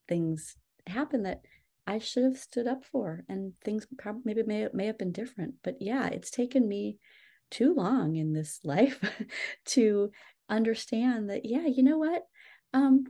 things 0.09 0.57
happen 0.87 1.25
that 1.25 1.41
I 1.87 1.99
should 1.99 2.25
have 2.25 2.39
stood 2.39 2.67
up 2.67 2.85
for, 2.85 3.25
and 3.29 3.55
things 3.65 3.87
probably 3.99 4.23
maybe 4.35 4.43
may 4.45 4.69
may 4.73 4.87
have 4.87 4.99
been 4.99 5.13
different. 5.13 5.55
But 5.63 5.77
yeah, 5.81 6.09
it's 6.09 6.31
taken 6.31 6.69
me 6.69 6.99
too 7.51 7.75
long 7.75 8.17
in 8.17 8.33
this 8.33 8.61
life 8.65 9.01
to 9.67 10.11
understand 10.49 11.31
that. 11.31 11.45
Yeah, 11.45 11.67
you 11.67 11.83
know 11.83 11.99
what? 11.99 12.23
Um, 12.75 13.07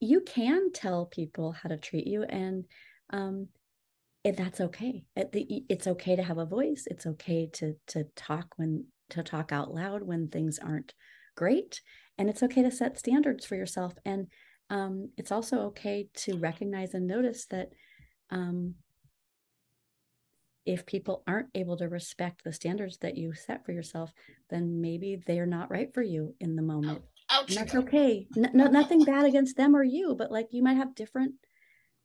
you 0.00 0.20
can 0.20 0.72
tell 0.72 1.06
people 1.06 1.52
how 1.52 1.68
to 1.68 1.76
treat 1.76 2.06
you, 2.06 2.22
and 2.24 2.64
um, 3.10 3.48
and 4.24 4.36
that's 4.36 4.60
okay. 4.60 5.04
The- 5.16 5.64
It's 5.68 5.86
okay 5.86 6.16
to 6.16 6.22
have 6.22 6.38
a 6.38 6.46
voice. 6.46 6.84
It's 6.90 7.06
okay 7.06 7.48
to 7.54 7.74
to 7.88 8.04
talk 8.16 8.54
when 8.56 8.86
to 9.10 9.22
talk 9.22 9.52
out 9.52 9.72
loud 9.74 10.02
when 10.02 10.28
things 10.28 10.58
aren't 10.58 10.94
great, 11.36 11.80
and 12.18 12.28
it's 12.28 12.42
okay 12.42 12.62
to 12.62 12.70
set 12.70 12.98
standards 12.98 13.46
for 13.46 13.56
yourself. 13.56 13.94
And 14.04 14.28
um, 14.70 15.10
it's 15.16 15.32
also 15.32 15.58
okay 15.66 16.08
to 16.14 16.38
recognize 16.38 16.94
and 16.94 17.06
notice 17.06 17.46
that 17.46 17.70
um, 18.30 18.74
if 20.64 20.84
people 20.84 21.22
aren't 21.26 21.48
able 21.54 21.76
to 21.76 21.88
respect 21.88 22.42
the 22.42 22.52
standards 22.52 22.98
that 22.98 23.16
you 23.16 23.32
set 23.34 23.64
for 23.64 23.72
yourself, 23.72 24.12
then 24.50 24.80
maybe 24.80 25.22
they're 25.26 25.46
not 25.46 25.70
right 25.70 25.94
for 25.94 26.02
you 26.02 26.34
in 26.40 26.56
the 26.56 26.62
moment. 26.62 27.02
out 27.30 27.48
And 27.48 27.56
that's 27.56 27.74
okay. 27.74 28.26
N- 28.36 28.50
no, 28.52 28.66
nothing 28.66 29.04
bad 29.04 29.24
against 29.24 29.56
them 29.56 29.76
or 29.76 29.84
you, 29.84 30.16
but 30.18 30.32
like 30.32 30.48
you 30.50 30.62
might 30.62 30.76
have 30.76 30.94
different 30.96 31.34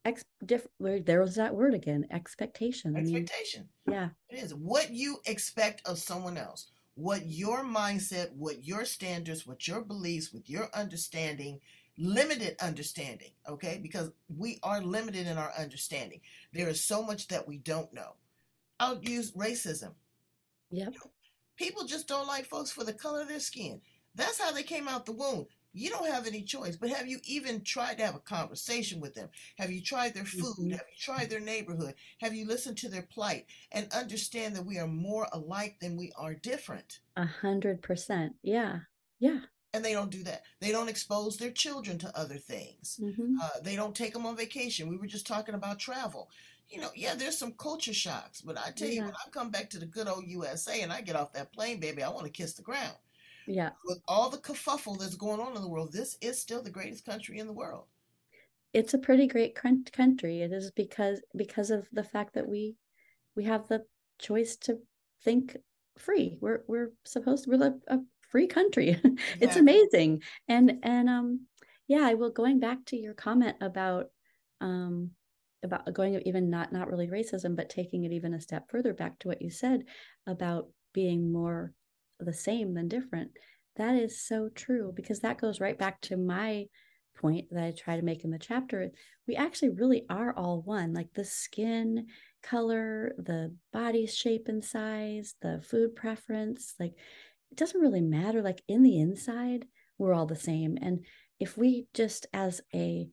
ex 0.05 0.23
diff 0.45 0.65
there 0.79 1.21
was 1.21 1.35
that 1.35 1.55
word 1.55 1.73
again, 1.73 2.05
expectation. 2.11 2.95
I 2.95 3.01
mean, 3.01 3.15
Expectation. 3.17 3.69
yeah, 3.87 4.09
It 4.29 4.43
is 4.43 4.53
what 4.53 4.91
you 4.91 5.17
expect 5.25 5.81
of 5.87 5.97
someone 5.97 6.37
else, 6.37 6.67
what 6.93 7.25
your 7.25 7.63
mindset, 7.63 8.31
what 8.33 8.63
your 8.63 8.85
standards, 8.85 9.47
what 9.47 9.67
your 9.67 9.81
beliefs, 9.81 10.31
with 10.31 10.49
your 10.49 10.69
understanding, 10.75 11.59
limited 12.01 12.55
understanding, 12.59 13.31
okay? 13.47 13.79
Because 13.81 14.11
we 14.35 14.59
are 14.63 14.81
limited 14.81 15.27
in 15.27 15.37
our 15.37 15.51
understanding. 15.57 16.19
There 16.51 16.67
is 16.67 16.83
so 16.83 17.03
much 17.03 17.27
that 17.27 17.47
we 17.47 17.57
don't 17.59 17.93
know. 17.93 18.13
I'll 18.79 18.99
use 19.03 19.31
racism. 19.33 19.93
yep, 20.71 20.93
People 21.55 21.85
just 21.85 22.07
don't 22.07 22.27
like 22.27 22.45
folks 22.45 22.71
for 22.71 22.83
the 22.83 22.93
color 22.93 23.21
of 23.21 23.27
their 23.27 23.39
skin. 23.39 23.81
That's 24.15 24.41
how 24.41 24.51
they 24.51 24.63
came 24.63 24.87
out 24.87 25.05
the 25.05 25.11
womb. 25.11 25.45
You 25.73 25.89
don't 25.91 26.09
have 26.11 26.25
any 26.27 26.41
choice. 26.41 26.75
But 26.75 26.89
have 26.89 27.07
you 27.07 27.19
even 27.23 27.63
tried 27.63 27.99
to 27.99 28.05
have 28.05 28.15
a 28.15 28.19
conversation 28.19 28.99
with 28.99 29.13
them? 29.13 29.29
Have 29.57 29.71
you 29.71 29.81
tried 29.81 30.13
their 30.15 30.25
food? 30.25 30.55
Mhm. 30.57 30.71
Have 30.71 30.81
you 30.89 30.97
tried 30.99 31.29
their 31.29 31.39
neighborhood? 31.39 31.93
Have 32.19 32.33
you 32.33 32.45
listened 32.45 32.77
to 32.79 32.89
their 32.89 33.03
plight 33.03 33.45
and 33.71 33.87
understand 33.93 34.55
that 34.55 34.65
we 34.65 34.79
are 34.79 34.87
more 34.87 35.27
alike 35.31 35.77
than 35.79 35.95
we 35.95 36.11
are 36.17 36.33
different? 36.33 36.99
a 37.15 37.25
hundred 37.25 37.81
percent. 37.83 38.35
Yeah, 38.41 38.79
yeah. 39.19 39.41
And 39.73 39.83
they 39.85 39.93
don't 39.93 40.11
do 40.11 40.23
that. 40.23 40.43
They 40.59 40.71
don't 40.71 40.89
expose 40.89 41.37
their 41.37 41.51
children 41.51 41.97
to 41.99 42.17
other 42.17 42.37
things. 42.37 42.99
hmm 42.99 43.35
Uh, 43.41 43.59
they 43.63 43.75
don't 43.75 43.95
take 43.95 44.13
them 44.13 44.25
on 44.25 44.35
vacation. 44.35 44.89
We 44.89 44.97
were 44.97 45.07
just 45.07 45.25
talking 45.27 45.55
about 45.55 45.79
travel. 45.79 46.29
You 46.69 46.79
know, 46.81 46.91
yeah, 46.95 47.15
there's 47.15 47.37
some 47.37 47.53
culture 47.53 47.93
shocks, 47.93 48.41
but 48.41 48.57
I 48.57 48.71
tell 48.71 48.89
you, 48.89 49.03
when 49.03 49.15
I 49.15 49.29
come 49.31 49.49
back 49.51 49.69
to 49.71 49.79
the 49.79 49.85
good 49.85 50.07
old 50.07 50.25
USA 50.27 50.81
and 50.81 50.91
I 50.93 51.01
get 51.01 51.15
off 51.15 51.33
that 51.33 51.51
plane, 51.53 51.79
baby, 51.79 52.03
I 52.03 52.09
want 52.09 52.25
to 52.25 52.31
kiss 52.31 52.53
the 52.53 52.61
ground. 52.63 52.97
Yeah, 53.45 53.71
with 53.85 54.01
all 54.07 54.29
the 54.29 54.39
kerfuffle 54.39 54.99
that's 54.99 55.15
going 55.15 55.39
on 55.41 55.55
in 55.55 55.61
the 55.61 55.69
world, 55.69 55.91
this 55.93 56.17
is 56.21 56.39
still 56.41 56.61
the 56.63 56.71
greatest 56.71 57.05
country 57.05 57.39
in 57.39 57.47
the 57.47 57.53
world. 57.53 57.87
it's 58.73 58.93
a 58.93 58.97
pretty 58.97 59.27
great 59.27 59.55
country. 59.55 60.41
It 60.41 60.51
is 60.51 60.71
because 60.71 61.21
because 61.35 61.71
of 61.71 61.87
the 61.91 62.03
fact 62.03 62.33
that 62.33 62.47
we 62.47 62.75
we 63.35 63.45
have 63.45 63.67
the 63.67 63.85
choice 64.19 64.55
to 64.57 64.79
think 65.23 65.57
free. 65.97 66.37
We're 66.41 66.63
we're 66.67 66.93
supposed 67.05 67.45
to, 67.45 67.51
we're 67.51 67.67
a, 67.89 67.95
a 67.95 67.99
free 68.31 68.47
country. 68.47 68.99
it's 69.39 69.57
Exactly. 69.57 69.59
amazing. 69.59 70.23
And 70.47 70.79
and 70.83 71.09
um 71.09 71.47
yeah, 71.87 72.01
I 72.03 72.13
will 72.13 72.31
going 72.31 72.59
back 72.59 72.85
to 72.85 72.97
your 72.97 73.13
comment 73.13 73.57
about 73.61 74.07
um 74.61 75.11
about 75.63 75.93
going 75.93 76.19
even 76.25 76.49
not 76.49 76.71
not 76.71 76.89
really 76.89 77.07
racism, 77.07 77.55
but 77.55 77.69
taking 77.69 78.03
it 78.05 78.11
even 78.11 78.33
a 78.33 78.41
step 78.41 78.69
further 78.69 78.93
back 78.93 79.19
to 79.19 79.27
what 79.27 79.41
you 79.41 79.49
said 79.51 79.83
about 80.25 80.69
being 80.93 81.31
more 81.31 81.73
the 82.19 82.33
same 82.33 82.73
than 82.73 82.87
different. 82.87 83.31
That 83.75 83.95
is 83.95 84.21
so 84.25 84.49
true 84.49 84.91
because 84.95 85.21
that 85.21 85.39
goes 85.39 85.59
right 85.59 85.77
back 85.77 86.01
to 86.01 86.17
my 86.17 86.65
point 87.17 87.47
that 87.51 87.63
I 87.63 87.71
try 87.71 87.95
to 87.97 88.01
make 88.01 88.23
in 88.23 88.31
the 88.31 88.39
chapter. 88.39 88.89
We 89.27 89.35
actually 89.35 89.69
really 89.69 90.05
are 90.09 90.33
all 90.35 90.61
one. 90.61 90.93
Like 90.93 91.13
the 91.13 91.25
skin 91.25 92.07
color, 92.41 93.13
the 93.17 93.55
body 93.71 94.07
shape 94.07 94.47
and 94.47 94.63
size, 94.63 95.35
the 95.41 95.61
food 95.61 95.95
preference, 95.95 96.73
like 96.79 96.93
it 97.51 97.57
doesn't 97.57 97.81
really 97.81 98.01
matter. 98.01 98.41
Like 98.41 98.61
in 98.67 98.83
the 98.83 98.99
inside, 98.99 99.65
we're 99.97 100.13
all 100.13 100.25
the 100.25 100.35
same. 100.35 100.77
And 100.81 101.05
if 101.39 101.57
we 101.57 101.87
just 101.93 102.27
as 102.33 102.61
a 102.73 103.07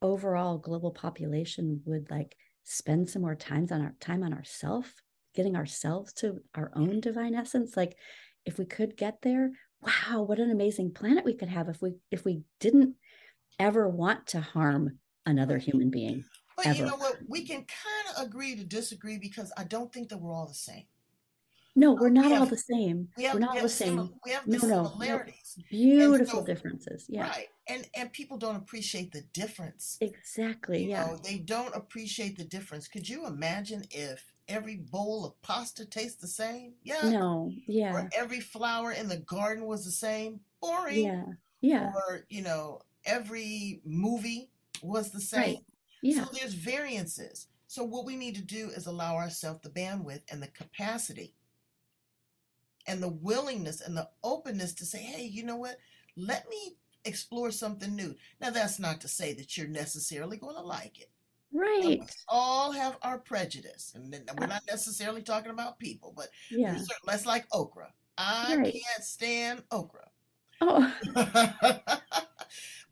overall 0.00 0.58
global 0.58 0.90
population 0.90 1.80
would 1.84 2.10
like 2.10 2.36
spend 2.64 3.08
some 3.08 3.22
more 3.22 3.34
times 3.34 3.72
on 3.72 3.80
our 3.80 3.94
time 4.00 4.22
on 4.22 4.32
ourself, 4.32 4.94
getting 5.34 5.56
ourselves 5.56 6.12
to 6.14 6.40
our 6.54 6.70
own 6.74 7.00
divine 7.00 7.34
essence, 7.34 7.76
like 7.76 7.96
if 8.44 8.58
we 8.58 8.64
could 8.64 8.96
get 8.96 9.22
there, 9.22 9.50
wow, 9.80 10.22
what 10.22 10.38
an 10.38 10.50
amazing 10.50 10.92
planet 10.92 11.24
we 11.24 11.34
could 11.34 11.48
have 11.48 11.68
if 11.68 11.80
we 11.80 11.94
if 12.10 12.24
we 12.24 12.42
didn't 12.60 12.94
ever 13.58 13.88
want 13.88 14.26
to 14.28 14.40
harm 14.40 14.98
another 15.26 15.58
human 15.58 15.90
being. 15.90 16.24
But 16.56 16.76
you 16.76 16.84
know 16.84 16.96
what? 16.96 17.16
We 17.28 17.46
can 17.46 17.64
kind 17.64 18.16
of 18.16 18.26
agree 18.26 18.56
to 18.56 18.64
disagree 18.64 19.18
because 19.18 19.52
I 19.56 19.64
don't 19.64 19.92
think 19.92 20.10
that 20.10 20.18
we're 20.18 20.34
all 20.34 20.46
the 20.46 20.54
same. 20.54 20.84
No, 21.74 21.94
we're 21.94 22.08
we 22.08 22.10
not 22.10 22.26
all 22.32 22.38
have 22.40 22.50
the 22.50 22.56
same. 22.56 23.08
we 23.16 23.24
have 23.24 23.34
We're 23.34 23.40
we 23.40 23.46
not 23.46 23.48
all 23.50 23.54
have 23.56 23.62
the 23.62 23.68
same. 23.68 23.96
simil- 23.98 24.12
we 24.24 24.30
have 24.32 24.46
No, 24.46 24.58
no, 24.58 24.68
no. 24.82 24.88
similarities. 24.90 25.54
And 25.56 25.64
Beautiful 25.70 26.40
so 26.40 26.44
differences. 26.46 27.06
Yeah, 27.08 27.28
right. 27.28 27.48
And 27.68 27.88
and 27.94 28.12
people 28.12 28.36
don't 28.36 28.56
appreciate 28.56 29.12
the 29.12 29.22
difference. 29.32 29.96
exactly. 30.00 30.82
You 30.84 30.90
Yeah. 30.90 31.06
know, 31.06 31.16
they 31.16 31.38
don't 31.38 31.74
appreciate 31.74 32.36
the 32.36 32.44
difference. 32.44 32.88
Could 32.88 33.08
you 33.08 33.26
imagine 33.26 33.84
if 33.90 34.22
every 34.48 34.76
bowl 34.76 35.24
of 35.24 35.40
pasta 35.42 35.86
tastes 35.86 36.20
the 36.20 36.26
same? 36.28 36.74
Yeah. 36.82 37.08
No, 37.10 37.50
yeah, 37.66 37.94
Or 37.94 38.10
every 38.16 38.40
flower 38.40 38.92
in 38.92 39.08
the 39.08 39.18
garden 39.18 39.64
was 39.66 39.84
the 39.84 39.92
same? 39.92 40.40
Boring. 40.60 41.04
yeah, 41.04 41.24
yeah, 41.60 41.90
Or, 41.94 42.26
you 42.28 42.42
know, 42.42 42.80
every 43.06 43.80
movie 43.84 44.50
was 44.82 45.10
the 45.10 45.20
same. 45.20 45.40
right. 45.40 45.58
Yeah, 46.02 46.24
So 46.24 46.30
there's 46.32 46.54
variances. 46.54 47.46
So 47.68 47.82
what 47.84 48.04
we 48.04 48.16
need 48.16 48.34
to 48.34 48.42
do 48.42 48.68
is 48.70 48.86
allow 48.86 49.14
ourselves 49.16 49.60
the 49.62 49.70
bandwidth 49.70 50.22
and 50.30 50.42
the 50.42 50.48
capacity 50.48 51.34
and 52.86 53.02
the 53.02 53.08
willingness 53.08 53.80
and 53.80 53.96
the 53.96 54.08
openness 54.22 54.74
to 54.74 54.86
say, 54.86 54.98
hey, 54.98 55.24
you 55.24 55.44
know 55.44 55.56
what? 55.56 55.76
Let 56.16 56.48
me 56.48 56.76
explore 57.04 57.50
something 57.50 57.94
new. 57.94 58.14
Now 58.40 58.50
that's 58.50 58.78
not 58.78 59.00
to 59.02 59.08
say 59.08 59.32
that 59.34 59.56
you're 59.56 59.68
necessarily 59.68 60.36
going 60.36 60.56
to 60.56 60.62
like 60.62 61.00
it. 61.00 61.10
And 61.80 61.90
we 61.90 61.98
right. 61.98 62.10
all 62.28 62.72
have 62.72 62.96
our 63.02 63.18
prejudice. 63.18 63.92
And 63.94 64.14
we're 64.38 64.46
not 64.46 64.62
necessarily 64.68 65.22
talking 65.22 65.50
about 65.50 65.78
people, 65.78 66.12
but 66.16 66.28
Yeah, 66.50 66.78
that's 67.06 67.26
like 67.26 67.46
okra. 67.52 67.92
I 68.18 68.56
right. 68.56 68.72
can't 68.72 69.04
stand 69.04 69.62
okra. 69.70 70.08
Oh, 70.60 70.92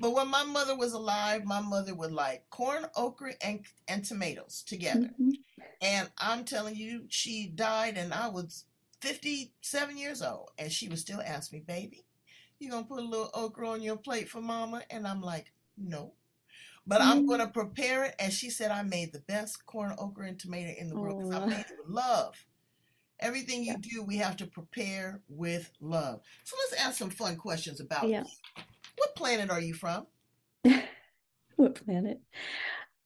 but 0.01 0.13
when 0.13 0.29
my 0.29 0.45
mother 0.45 0.77
was 0.77 0.93
alive, 0.93 1.45
my 1.45 1.61
mother 1.61 1.95
would 1.95 2.13
like 2.13 2.49
corn, 2.51 2.87
okra, 2.97 3.35
and, 3.43 3.65
and 3.89 4.05
tomatoes 4.05 4.63
together. 4.67 5.11
mhm. 5.21 5.33
And 5.81 6.11
I'm 6.19 6.45
telling 6.45 6.77
you, 6.77 7.05
she 7.09 7.47
died, 7.49 7.97
and 7.97 8.13
I 8.13 8.29
was 8.29 8.65
57 9.01 9.97
years 9.99 10.23
old, 10.23 10.51
and 10.59 10.73
she 10.73 10.89
would 10.89 10.99
still 10.99 11.21
ask 11.23 11.53
me, 11.53 11.61
"Baby, 11.61 12.07
you 12.59 12.71
gonna 12.71 12.87
put 12.87 13.01
a 13.01 13.03
little 13.07 13.31
okra 13.35 13.71
on 13.71 13.83
your 13.83 13.97
plate 13.97 14.29
for 14.29 14.41
Mama?" 14.41 14.85
And 14.91 15.07
I'm 15.09 15.23
like, 15.23 15.53
"No." 15.77 16.15
But 16.87 17.03
I'm 17.03 17.25
Mm. 17.25 17.27
gonna 17.27 17.49
prepare 17.49 18.05
it, 18.05 18.15
and 18.19 18.33
she 18.33 18.51
said 18.51 18.71
I 18.71 18.83
made 18.83 19.13
the 19.13 19.21
best 19.21 19.67
corn, 19.67 19.95
okra, 19.99 20.29
and 20.29 20.39
tomato 20.41 20.73
in 20.81 20.89
the 20.89 20.97
world 20.97 21.17
because 21.17 21.31
I 21.33 21.41
Oh, 21.41 21.49
made 21.49 21.67
it 21.71 21.79
with 21.79 21.89
love. 21.89 22.47
Everything 23.21 23.65
yeah, 23.67 23.73
you 23.73 23.79
do, 23.79 24.03
we 24.03 24.17
have 24.19 24.37
to 24.39 24.47
prepare 24.47 25.23
with 25.29 25.73
love. 25.81 26.23
So 26.45 26.57
let's 26.71 26.83
ask 26.83 26.99
some 26.99 27.11
fun 27.11 27.37
questions 27.37 27.81
about 27.81 28.09
yeah. 28.09 28.23
you. 28.23 28.27
What 28.97 29.17
planet 29.17 29.51
are 29.51 29.61
you 29.61 29.75
from? 29.75 30.07
What 31.57 31.75
planet? 31.85 32.21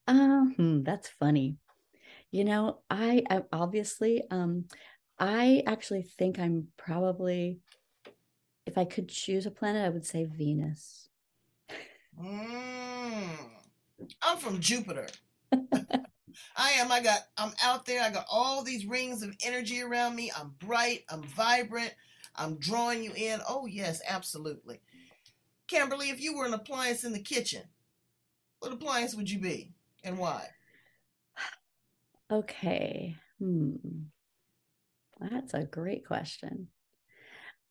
Uh, 0.07 0.45
hmm, 0.57 0.83
that's 0.83 1.09
funny. 1.09 1.57
You 2.31 2.45
know, 2.45 2.81
I, 2.89 3.23
I 3.29 3.43
obviously, 3.53 4.23
um, 4.31 4.65
I 5.19 5.63
actually 5.65 6.01
think 6.03 6.39
I'm 6.39 6.67
probably, 6.77 7.59
if 8.65 8.77
I 8.77 8.85
could 8.85 9.09
choose 9.09 9.45
a 9.45 9.51
planet, 9.51 9.85
I 9.85 9.89
would 9.89 10.05
say 10.05 10.25
Venus. 10.25 11.09
Mm, 12.19 13.37
I'm 14.21 14.37
from 14.37 14.59
Jupiter. 14.59 15.07
I 16.57 16.71
am. 16.77 16.91
I 16.91 17.01
got. 17.01 17.19
I'm 17.37 17.53
out 17.63 17.85
there. 17.85 18.01
I 18.01 18.09
got 18.09 18.25
all 18.29 18.63
these 18.63 18.85
rings 18.85 19.23
of 19.23 19.35
energy 19.43 19.81
around 19.81 20.15
me. 20.15 20.31
I'm 20.37 20.53
bright. 20.59 21.03
I'm 21.09 21.23
vibrant. 21.23 21.93
I'm 22.35 22.55
drawing 22.55 23.03
you 23.03 23.13
in. 23.15 23.39
Oh 23.47 23.65
yes, 23.65 24.01
absolutely. 24.07 24.79
Kimberly, 25.67 26.09
if 26.09 26.21
you 26.21 26.35
were 26.35 26.45
an 26.45 26.53
appliance 26.53 27.03
in 27.03 27.13
the 27.13 27.21
kitchen, 27.21 27.63
what 28.59 28.73
appliance 28.73 29.15
would 29.15 29.29
you 29.29 29.39
be, 29.39 29.71
and 30.03 30.17
why? 30.17 30.47
Okay. 32.31 33.15
Hmm. 33.37 33.75
That's 35.31 35.53
a 35.53 35.63
great 35.63 36.05
question. 36.05 36.67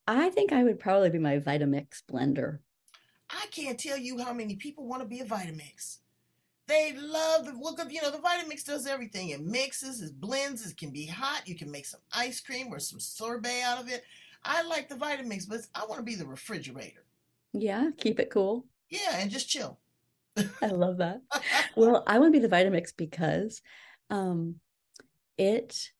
I 0.06 0.30
think 0.30 0.52
I 0.52 0.64
would 0.64 0.78
probably 0.78 1.10
be 1.10 1.18
my 1.18 1.38
Vitamix 1.38 2.02
blender. 2.10 2.58
I 3.30 3.46
can't 3.50 3.78
tell 3.78 3.96
you 3.96 4.18
how 4.18 4.32
many 4.32 4.56
people 4.56 4.86
want 4.86 5.02
to 5.02 5.08
be 5.08 5.20
a 5.20 5.24
Vitamix. 5.24 5.98
They 6.66 6.94
love 6.96 7.46
the 7.46 7.52
look 7.52 7.78
of, 7.78 7.92
you 7.92 8.00
know, 8.02 8.10
the 8.10 8.18
Vitamix 8.18 8.64
does 8.64 8.86
everything. 8.86 9.30
It 9.30 9.42
mixes, 9.42 10.00
it 10.00 10.18
blends, 10.20 10.68
it 10.68 10.76
can 10.76 10.90
be 10.90 11.06
hot. 11.06 11.46
You 11.46 11.54
can 11.54 11.70
make 11.70 11.86
some 11.86 12.00
ice 12.12 12.40
cream 12.40 12.68
or 12.70 12.78
some 12.78 13.00
sorbet 13.00 13.62
out 13.62 13.80
of 13.80 13.90
it. 13.90 14.04
I 14.44 14.62
like 14.62 14.88
the 14.88 14.94
Vitamix, 14.94 15.48
but 15.48 15.60
I 15.74 15.86
want 15.86 15.98
to 15.98 16.04
be 16.04 16.14
the 16.14 16.26
refrigerator. 16.26 17.04
Yeah, 17.52 17.90
keep 17.96 18.18
it 18.18 18.30
cool. 18.30 18.66
Yeah, 18.88 19.18
and 19.18 19.30
just 19.30 19.48
chill. 19.48 19.78
I 20.62 20.66
love 20.66 20.98
that. 20.98 21.20
Well, 21.76 22.04
I 22.06 22.20
want 22.20 22.32
to 22.32 22.40
be 22.40 22.46
the 22.46 22.54
Vitamix 22.54 22.92
because 22.96 23.60
um, 24.08 24.56
it 25.36 25.90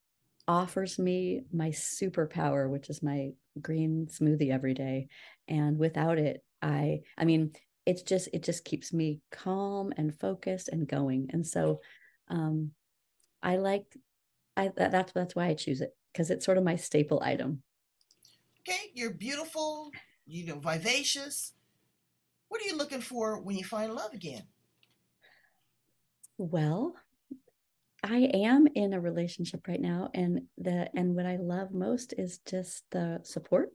offers 0.49 0.99
me 0.99 1.43
my 1.53 1.71
superpower, 1.71 2.69
which 2.69 2.91
is 2.91 3.03
my 3.03 3.33
green 3.61 4.07
smoothie 4.11 4.51
every 4.51 4.75
day. 4.75 5.09
And 5.49 5.79
without 5.79 6.19
it, 6.19 6.45
I, 6.63 7.01
I 7.19 7.25
mean, 7.25 7.53
it's 7.87 8.03
just, 8.03 8.29
it 8.33 8.43
just 8.43 8.65
keeps 8.65 8.93
me 8.93 9.21
calm 9.31 9.93
and 9.97 10.19
focused 10.19 10.69
and 10.69 10.89
going. 10.89 11.29
And 11.33 11.47
so, 11.47 11.81
um, 12.29 12.73
I 13.43 13.57
like, 13.57 13.85
I 14.57 14.71
that, 14.77 14.93
that's 14.93 15.13
that's 15.13 15.35
why 15.37 15.47
I 15.47 15.55
choose 15.55 15.81
it 15.81 15.95
because 16.13 16.31
it's 16.31 16.45
sort 16.47 16.59
of 16.59 16.65
my 16.65 16.77
staple 16.77 17.21
item. 17.23 17.63
okay, 18.61 18.91
you're 18.95 19.11
beautiful, 19.15 19.91
you 20.27 20.47
know, 20.47 20.59
vivacious. 20.59 21.53
What 22.49 22.63
are 22.63 22.67
you 22.67 22.77
looking 22.77 23.01
for 23.01 23.41
when 23.41 23.57
you 23.57 23.65
find 23.65 23.93
love 23.95 24.13
again? 24.15 24.45
Well, 26.39 26.95
I 28.05 28.29
am 28.35 28.69
in 28.75 28.93
a 28.93 29.01
relationship 29.01 29.67
right 29.67 29.81
now, 29.81 30.11
and 30.13 30.43
the 30.59 30.91
and 30.95 31.17
what 31.17 31.25
I 31.25 31.37
love 31.37 31.73
most 31.73 32.13
is 32.19 32.39
just 32.47 32.85
the 32.91 33.21
support. 33.23 33.71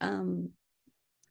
Um, 0.00 0.50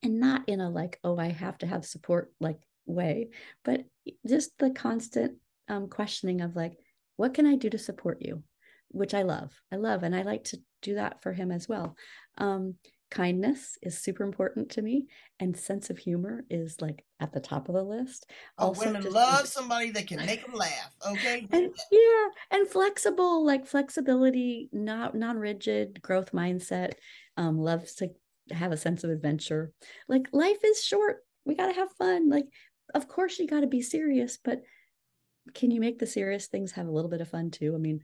and 0.04 0.19
not 0.19 0.47
in 0.47 0.62
a 0.62 0.69
like, 0.69 0.99
oh, 1.04 1.17
I 1.17 1.30
have 1.30 1.58
to 1.60 1.67
have 1.67 1.86
support 1.86 2.32
like 2.39 2.60
way, 2.86 3.30
but 3.63 3.86
just 4.28 4.52
the 4.60 4.69
constant 4.69 5.38
um, 5.69 5.88
questioning 5.88 6.41
of 6.41 6.56
like, 6.56 6.78
what 7.15 7.34
can 7.34 7.47
I 7.47 7.56
do 7.56 7.69
to 7.69 7.78
support 7.80 8.21
you? 8.21 8.43
Which 8.89 9.15
I 9.15 9.23
love. 9.23 9.52
I 9.71 9.78
love, 9.78 10.04
and 10.04 10.15
I 10.15 10.21
like 10.21 10.43
to 10.45 10.60
do 10.84 10.95
that 10.95 11.23
for 11.23 11.34
him 11.34 11.52
as 11.52 11.67
well. 11.67 11.95
Um, 12.38 12.76
kindness 13.13 13.78
is 13.84 13.97
super 13.97 14.23
important 14.23 14.71
to 14.71 14.82
me, 14.82 15.06
and 15.39 15.56
sense 15.56 15.91
of 15.91 15.99
humor 15.99 16.43
is 16.49 16.82
like 16.82 17.06
at 17.19 17.32
the 17.32 17.39
top 17.39 17.69
of 17.69 17.76
the 17.76 17.84
list. 17.84 18.26
Oh, 18.58 18.69
Also, 18.69 18.88
women 18.88 19.04
just 19.04 19.13
love 19.13 19.47
somebody 19.47 19.91
that 19.91 20.08
can 20.08 20.17
make 20.17 20.43
them 20.43 20.56
laugh. 20.56 20.95
Okay, 21.08 21.47
and 21.54 21.69
yeah 21.91 22.28
and 22.49 22.67
flexible 22.67 23.45
like 23.45 23.67
flexibility 23.67 24.67
not 24.73 25.13
non-rigid 25.13 26.02
growth 26.02 26.32
mindset 26.32 26.93
um 27.38 27.60
loves 27.60 27.93
to 27.95 28.10
have 28.52 28.71
a 28.71 28.78
sense 28.78 29.04
of 29.04 29.12
adventure. 29.12 29.71
Like 30.10 30.28
life 30.34 30.63
is 30.65 30.84
short. 30.84 31.17
We 31.45 31.54
got 31.56 31.67
to 31.67 31.73
have 31.73 31.91
fun. 31.91 32.30
Like 32.30 32.45
of 32.95 33.08
course 33.08 33.38
you 33.38 33.47
got 33.47 33.62
to 33.62 33.67
be 33.67 33.82
serious 33.82 34.39
but 34.43 34.62
can 35.54 35.69
you 35.71 35.80
make 35.80 35.99
the 35.99 36.08
serious 36.08 36.47
things 36.47 36.71
have 36.71 36.88
a 36.88 36.91
little 36.91 37.12
bit 37.12 37.21
of 37.21 37.30
fun 37.30 37.52
too? 37.52 37.76
I 37.76 37.78
mean 37.78 38.02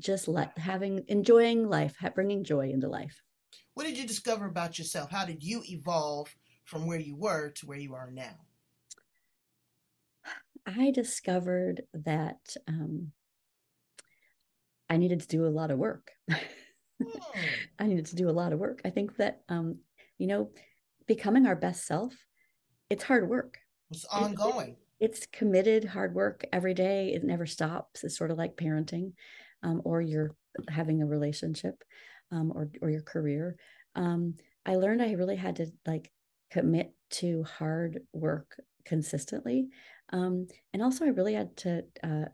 just 0.00 0.28
let 0.28 0.56
having 0.58 1.04
enjoying 1.08 1.68
life 1.68 1.94
bringing 2.14 2.42
joy 2.42 2.70
into 2.70 2.88
life 2.88 3.22
what 3.74 3.84
did 3.84 3.96
you 3.98 4.06
discover 4.06 4.46
about 4.46 4.78
yourself? 4.78 5.10
How 5.10 5.24
did 5.24 5.42
you 5.42 5.62
evolve 5.68 6.34
from 6.64 6.86
where 6.86 6.98
you 7.00 7.16
were 7.16 7.50
to 7.50 7.66
where 7.66 7.78
you 7.78 7.94
are 7.94 8.10
now? 8.10 8.36
i 10.66 10.90
discovered 10.90 11.82
that 11.92 12.56
um 12.68 13.12
i 14.88 14.96
needed 14.96 15.20
to 15.20 15.28
do 15.28 15.46
a 15.46 15.48
lot 15.48 15.70
of 15.70 15.78
work 15.78 16.12
Hmm. 17.02 17.40
I 17.78 17.86
needed 17.88 18.06
to 18.06 18.16
do 18.16 18.30
a 18.30 18.38
lot 18.38 18.52
of 18.52 18.60
work. 18.60 18.80
I 18.84 18.90
think 18.90 19.16
that 19.16 19.42
um, 19.48 19.80
you 20.16 20.28
know, 20.28 20.52
becoming 21.08 21.44
our 21.44 21.56
best 21.56 21.86
self, 21.86 22.14
it's 22.88 23.02
hard 23.02 23.28
work. 23.28 23.58
It's 23.90 24.04
It- 24.04 24.10
ongoing. 24.12 24.76
It's 25.00 25.26
committed 25.26 25.84
hard 25.84 26.14
work 26.14 26.44
every 26.52 26.72
day. 26.72 27.12
It 27.12 27.24
never 27.24 27.46
stops. 27.46 28.04
It's 28.04 28.16
sort 28.16 28.30
of 28.30 28.38
like 28.38 28.56
parenting, 28.56 29.14
um, 29.64 29.82
or 29.84 30.00
you're 30.00 30.36
having 30.68 31.02
a 31.02 31.06
relationship, 31.06 31.82
um, 32.30 32.52
or 32.54 32.70
or 32.82 32.90
your 32.90 33.02
career. 33.02 33.56
Um, 33.94 34.34
I 34.66 34.76
learned 34.76 35.02
I 35.02 35.12
really 35.12 35.36
had 35.36 35.56
to 35.56 35.66
like 35.86 36.10
commit 36.50 36.92
to 37.10 37.44
hard 37.44 38.00
work 38.12 38.60
consistently, 38.84 39.68
um, 40.12 40.46
and 40.72 40.82
also 40.82 41.04
I 41.04 41.08
really 41.08 41.34
had 41.34 41.56
to. 41.58 41.84
Uh, 42.02 42.24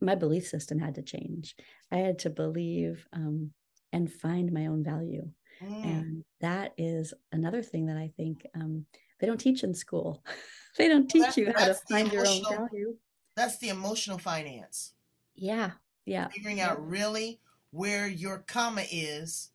my 0.00 0.14
belief 0.14 0.46
system 0.46 0.78
had 0.78 0.94
to 0.96 1.02
change. 1.02 1.56
I 1.90 1.96
had 1.96 2.18
to 2.20 2.30
believe 2.30 3.06
um, 3.12 3.50
and 3.92 4.12
find 4.12 4.52
my 4.52 4.66
own 4.66 4.84
value. 4.84 5.30
Mm. 5.62 5.84
And 5.84 6.24
that 6.42 6.74
is 6.76 7.14
another 7.32 7.62
thing 7.62 7.86
that 7.86 7.96
I 7.96 8.12
think 8.16 8.46
um, 8.54 8.84
they 9.18 9.26
don't 9.26 9.40
teach 9.40 9.64
in 9.64 9.72
school. 9.72 10.22
they 10.76 10.88
don't 10.88 11.10
Well, 11.14 11.24
teach 11.24 11.34
that- 11.34 11.36
you 11.38 11.52
how 11.56 11.66
to 11.66 11.74
find 11.88 12.12
your 12.12 12.26
own 12.26 12.42
value. 12.42 12.96
That's 13.36 13.58
the 13.58 13.68
emotional 13.70 14.18
finance. 14.18 14.92
Yeah, 15.34 15.72
yeah, 16.06 16.28
Figuring 16.28 16.60
out 16.60 16.86
really 16.86 17.40
where 17.76 18.08
your 18.08 18.38
comma 18.38 18.84
is, 18.90 19.50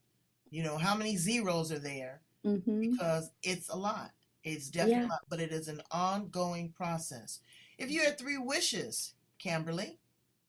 you 0.51 0.63
know, 0.63 0.77
how 0.77 0.95
many 0.95 1.17
zeros 1.17 1.71
are 1.71 1.79
there, 1.79 2.21
hmm 2.43 2.59
because 2.81 3.31
it's 3.43 3.69
a 3.69 3.75
lot. 3.75 4.11
It's 4.43 4.69
definitely 4.69 5.01
Yeah. 5.01 5.05
a 5.07 5.09
lot, 5.09 5.25
but 5.29 5.39
it 5.41 5.51
is 5.51 5.67
an 5.67 5.81
ongoing 5.91 6.71
process. 6.71 7.41
If 7.77 7.89
you 7.91 8.03
had 8.03 8.17
three 8.17 8.37
wishes, 8.37 9.15
Kimberly, 9.39 9.99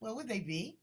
what 0.01 0.17
would 0.17 0.29
they 0.29 0.41
be? 0.41 0.79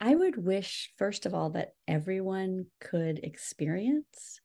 I 0.00 0.14
would 0.14 0.36
wish, 0.36 0.92
first 0.96 1.26
of 1.26 1.34
all, 1.34 1.50
that 1.50 1.74
everyone 1.88 2.66
could 2.80 3.18
experience 3.24 4.40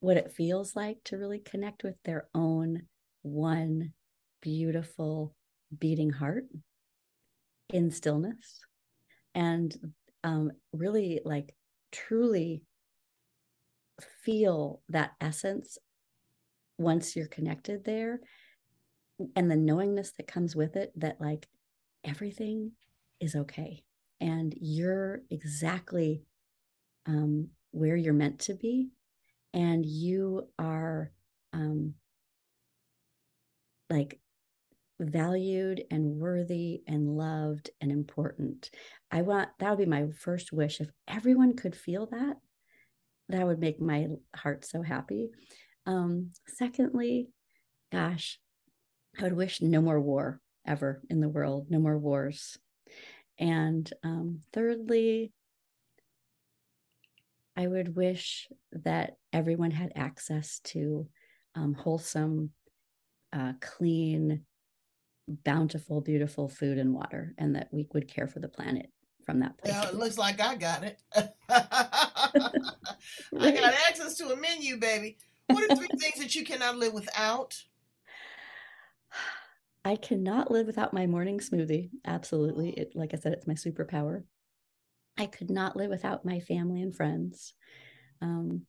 what 0.00 0.16
it 0.16 0.30
feels 0.32 0.76
like 0.76 1.02
to 1.04 1.16
really 1.16 1.38
connect 1.38 1.82
with 1.82 1.96
their 2.04 2.28
own 2.34 2.82
one 3.22 3.92
beautiful 4.40 5.34
beating 5.76 6.10
heart 6.10 6.44
in 7.70 7.90
stillness 7.90 8.60
and 9.34 9.76
um, 10.24 10.50
really 10.72 11.20
like 11.24 11.54
truly 11.92 12.62
feel 14.24 14.82
that 14.88 15.12
essence 15.20 15.78
once 16.78 17.16
you're 17.16 17.28
connected 17.28 17.84
there 17.84 18.20
and 19.34 19.50
the 19.50 19.56
knowingness 19.56 20.12
that 20.12 20.26
comes 20.26 20.54
with 20.54 20.76
it 20.76 20.92
that 20.96 21.20
like 21.20 21.48
everything 22.04 22.72
is 23.20 23.34
okay 23.34 23.82
and 24.20 24.54
you're 24.60 25.22
exactly 25.30 26.22
um, 27.06 27.48
where 27.70 27.96
you're 27.96 28.12
meant 28.12 28.38
to 28.38 28.54
be 28.54 28.90
and 29.54 29.86
you 29.86 30.46
are 30.58 31.10
um, 31.52 31.94
like 33.88 34.18
valued 34.98 35.84
and 35.90 36.18
worthy 36.18 36.82
and 36.86 37.16
loved 37.16 37.70
and 37.80 37.92
important. 37.92 38.70
I 39.10 39.22
want 39.22 39.50
that 39.58 39.70
would 39.70 39.84
be 39.84 39.86
my 39.86 40.08
first 40.18 40.52
wish. 40.52 40.80
If 40.80 40.88
everyone 41.06 41.54
could 41.54 41.76
feel 41.76 42.06
that, 42.06 42.36
that 43.28 43.46
would 43.46 43.58
make 43.58 43.80
my 43.80 44.08
heart 44.34 44.64
so 44.64 44.82
happy. 44.82 45.28
Um, 45.84 46.30
secondly, 46.48 47.28
gosh, 47.92 48.38
I 49.18 49.24
would 49.24 49.34
wish 49.34 49.60
no 49.60 49.80
more 49.80 50.00
war 50.00 50.40
ever 50.66 51.02
in 51.08 51.20
the 51.20 51.28
world, 51.28 51.66
no 51.70 51.78
more 51.78 51.98
wars. 51.98 52.58
And 53.38 53.90
um, 54.02 54.40
thirdly, 54.52 55.32
I 57.56 57.66
would 57.66 57.96
wish 57.96 58.48
that 58.72 59.16
everyone 59.32 59.70
had 59.70 59.92
access 59.94 60.60
to 60.64 61.08
um, 61.54 61.74
wholesome, 61.74 62.50
uh, 63.32 63.54
clean, 63.60 64.44
bountiful, 65.28 66.00
beautiful 66.00 66.48
food 66.48 66.78
and 66.78 66.94
water, 66.94 67.34
and 67.38 67.54
that 67.54 67.68
we 67.72 67.86
would 67.92 68.08
care 68.08 68.26
for 68.26 68.40
the 68.40 68.48
planet 68.48 68.90
from 69.24 69.40
that 69.40 69.58
place. 69.58 69.74
Well, 69.74 69.88
it 69.88 69.94
looks 69.94 70.18
like 70.18 70.40
I 70.40 70.54
got 70.54 70.84
it. 70.84 71.00
I 71.48 72.52
got 73.30 73.74
access 73.88 74.16
to 74.18 74.32
a 74.32 74.36
menu, 74.36 74.78
baby. 74.78 75.18
What 75.48 75.70
are 75.70 75.76
three 75.76 75.88
things 75.98 76.18
that 76.18 76.34
you 76.34 76.44
cannot 76.44 76.78
live 76.78 76.92
without? 76.92 77.60
I 79.84 79.96
cannot 79.96 80.50
live 80.50 80.66
without 80.66 80.92
my 80.92 81.06
morning 81.06 81.38
smoothie. 81.38 81.90
Absolutely. 82.04 82.70
It 82.70 82.92
like 82.96 83.14
I 83.14 83.18
said, 83.18 83.32
it's 83.32 83.46
my 83.46 83.54
superpower. 83.54 84.24
I 85.16 85.26
could 85.26 85.50
not 85.50 85.76
live 85.76 85.90
without 85.90 86.24
my 86.24 86.40
family 86.40 86.82
and 86.82 86.94
friends. 86.94 87.54
Um, 88.20 88.62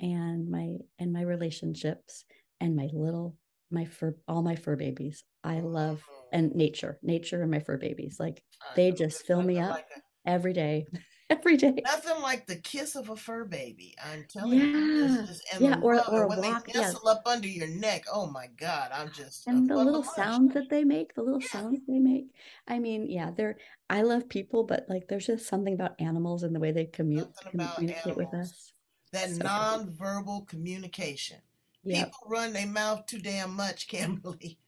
and 0.00 0.50
my 0.50 0.76
and 0.98 1.12
my 1.12 1.22
relationships 1.22 2.24
and 2.60 2.76
my 2.76 2.88
little 2.92 3.36
my 3.70 3.86
fur 3.86 4.14
all 4.28 4.42
my 4.42 4.56
fur 4.56 4.76
babies. 4.76 5.24
I 5.44 5.60
love 5.60 5.98
mm. 5.98 6.24
and 6.32 6.54
nature, 6.54 6.98
nature 7.02 7.42
and 7.42 7.50
my 7.50 7.60
fur 7.60 7.76
babies. 7.76 8.16
Like 8.18 8.42
uh, 8.60 8.74
they 8.76 8.92
just 8.92 9.26
fill 9.26 9.42
me 9.42 9.58
up 9.58 9.84
every 10.26 10.52
day. 10.52 10.86
every 11.32 11.56
day. 11.56 11.74
Nothing 11.84 12.22
like 12.22 12.46
the 12.46 12.56
kiss 12.56 12.94
of 12.94 13.08
a 13.10 13.16
fur 13.16 13.44
baby. 13.44 13.94
I'm 14.04 14.26
telling 14.28 14.58
yeah. 14.58 14.64
you. 14.64 15.26
Just, 15.26 15.42
yeah, 15.60 15.78
or, 15.80 15.94
uh, 15.94 16.04
or 16.10 16.28
when 16.28 16.40
walk, 16.40 16.66
they 16.66 16.78
nestle 16.78 17.00
yeah. 17.04 17.12
up 17.12 17.22
under 17.26 17.48
your 17.48 17.68
neck. 17.68 18.04
Oh 18.12 18.26
my 18.26 18.48
God. 18.56 18.90
I'm 18.92 19.10
just 19.12 19.46
and 19.46 19.68
the 19.68 19.76
little 19.76 20.02
sounds 20.02 20.54
that 20.54 20.68
they 20.68 20.84
make, 20.84 21.14
the 21.14 21.22
little 21.22 21.40
yeah. 21.40 21.48
sounds 21.48 21.80
they 21.88 21.98
make. 21.98 22.26
I 22.68 22.78
mean, 22.78 23.08
yeah, 23.08 23.30
they're 23.30 23.56
I 23.88 24.02
love 24.02 24.28
people, 24.28 24.64
but 24.64 24.86
like 24.88 25.08
there's 25.08 25.26
just 25.26 25.48
something 25.48 25.74
about 25.74 26.00
animals 26.00 26.42
and 26.42 26.54
the 26.54 26.60
way 26.60 26.72
they 26.72 26.86
commute 26.86 27.28
communicate 27.50 28.16
with 28.16 28.32
us. 28.34 28.72
That 29.12 29.30
so 29.30 29.42
nonverbal 29.42 30.48
communication. 30.48 31.38
Yep. 31.84 32.06
People 32.06 32.28
run 32.28 32.52
their 32.52 32.66
mouth 32.66 33.06
too 33.06 33.18
damn 33.18 33.54
much, 33.54 33.88
Kimberly. 33.88 34.58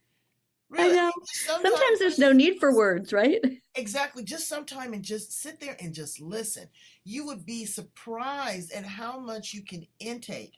Really, 0.77 0.97
I 0.97 1.03
know. 1.03 1.11
Sometimes, 1.25 1.75
sometimes 1.75 1.99
there's 1.99 2.19
no 2.19 2.31
need 2.31 2.59
for 2.59 2.75
words, 2.75 3.13
right? 3.13 3.39
Exactly. 3.75 4.23
Just 4.23 4.47
sometime 4.47 4.93
and 4.93 5.03
just 5.03 5.41
sit 5.41 5.59
there 5.59 5.75
and 5.79 5.93
just 5.93 6.21
listen. 6.21 6.67
You 7.03 7.25
would 7.27 7.45
be 7.45 7.65
surprised 7.65 8.71
at 8.71 8.85
how 8.85 9.19
much 9.19 9.53
you 9.53 9.63
can 9.63 9.85
intake, 9.99 10.53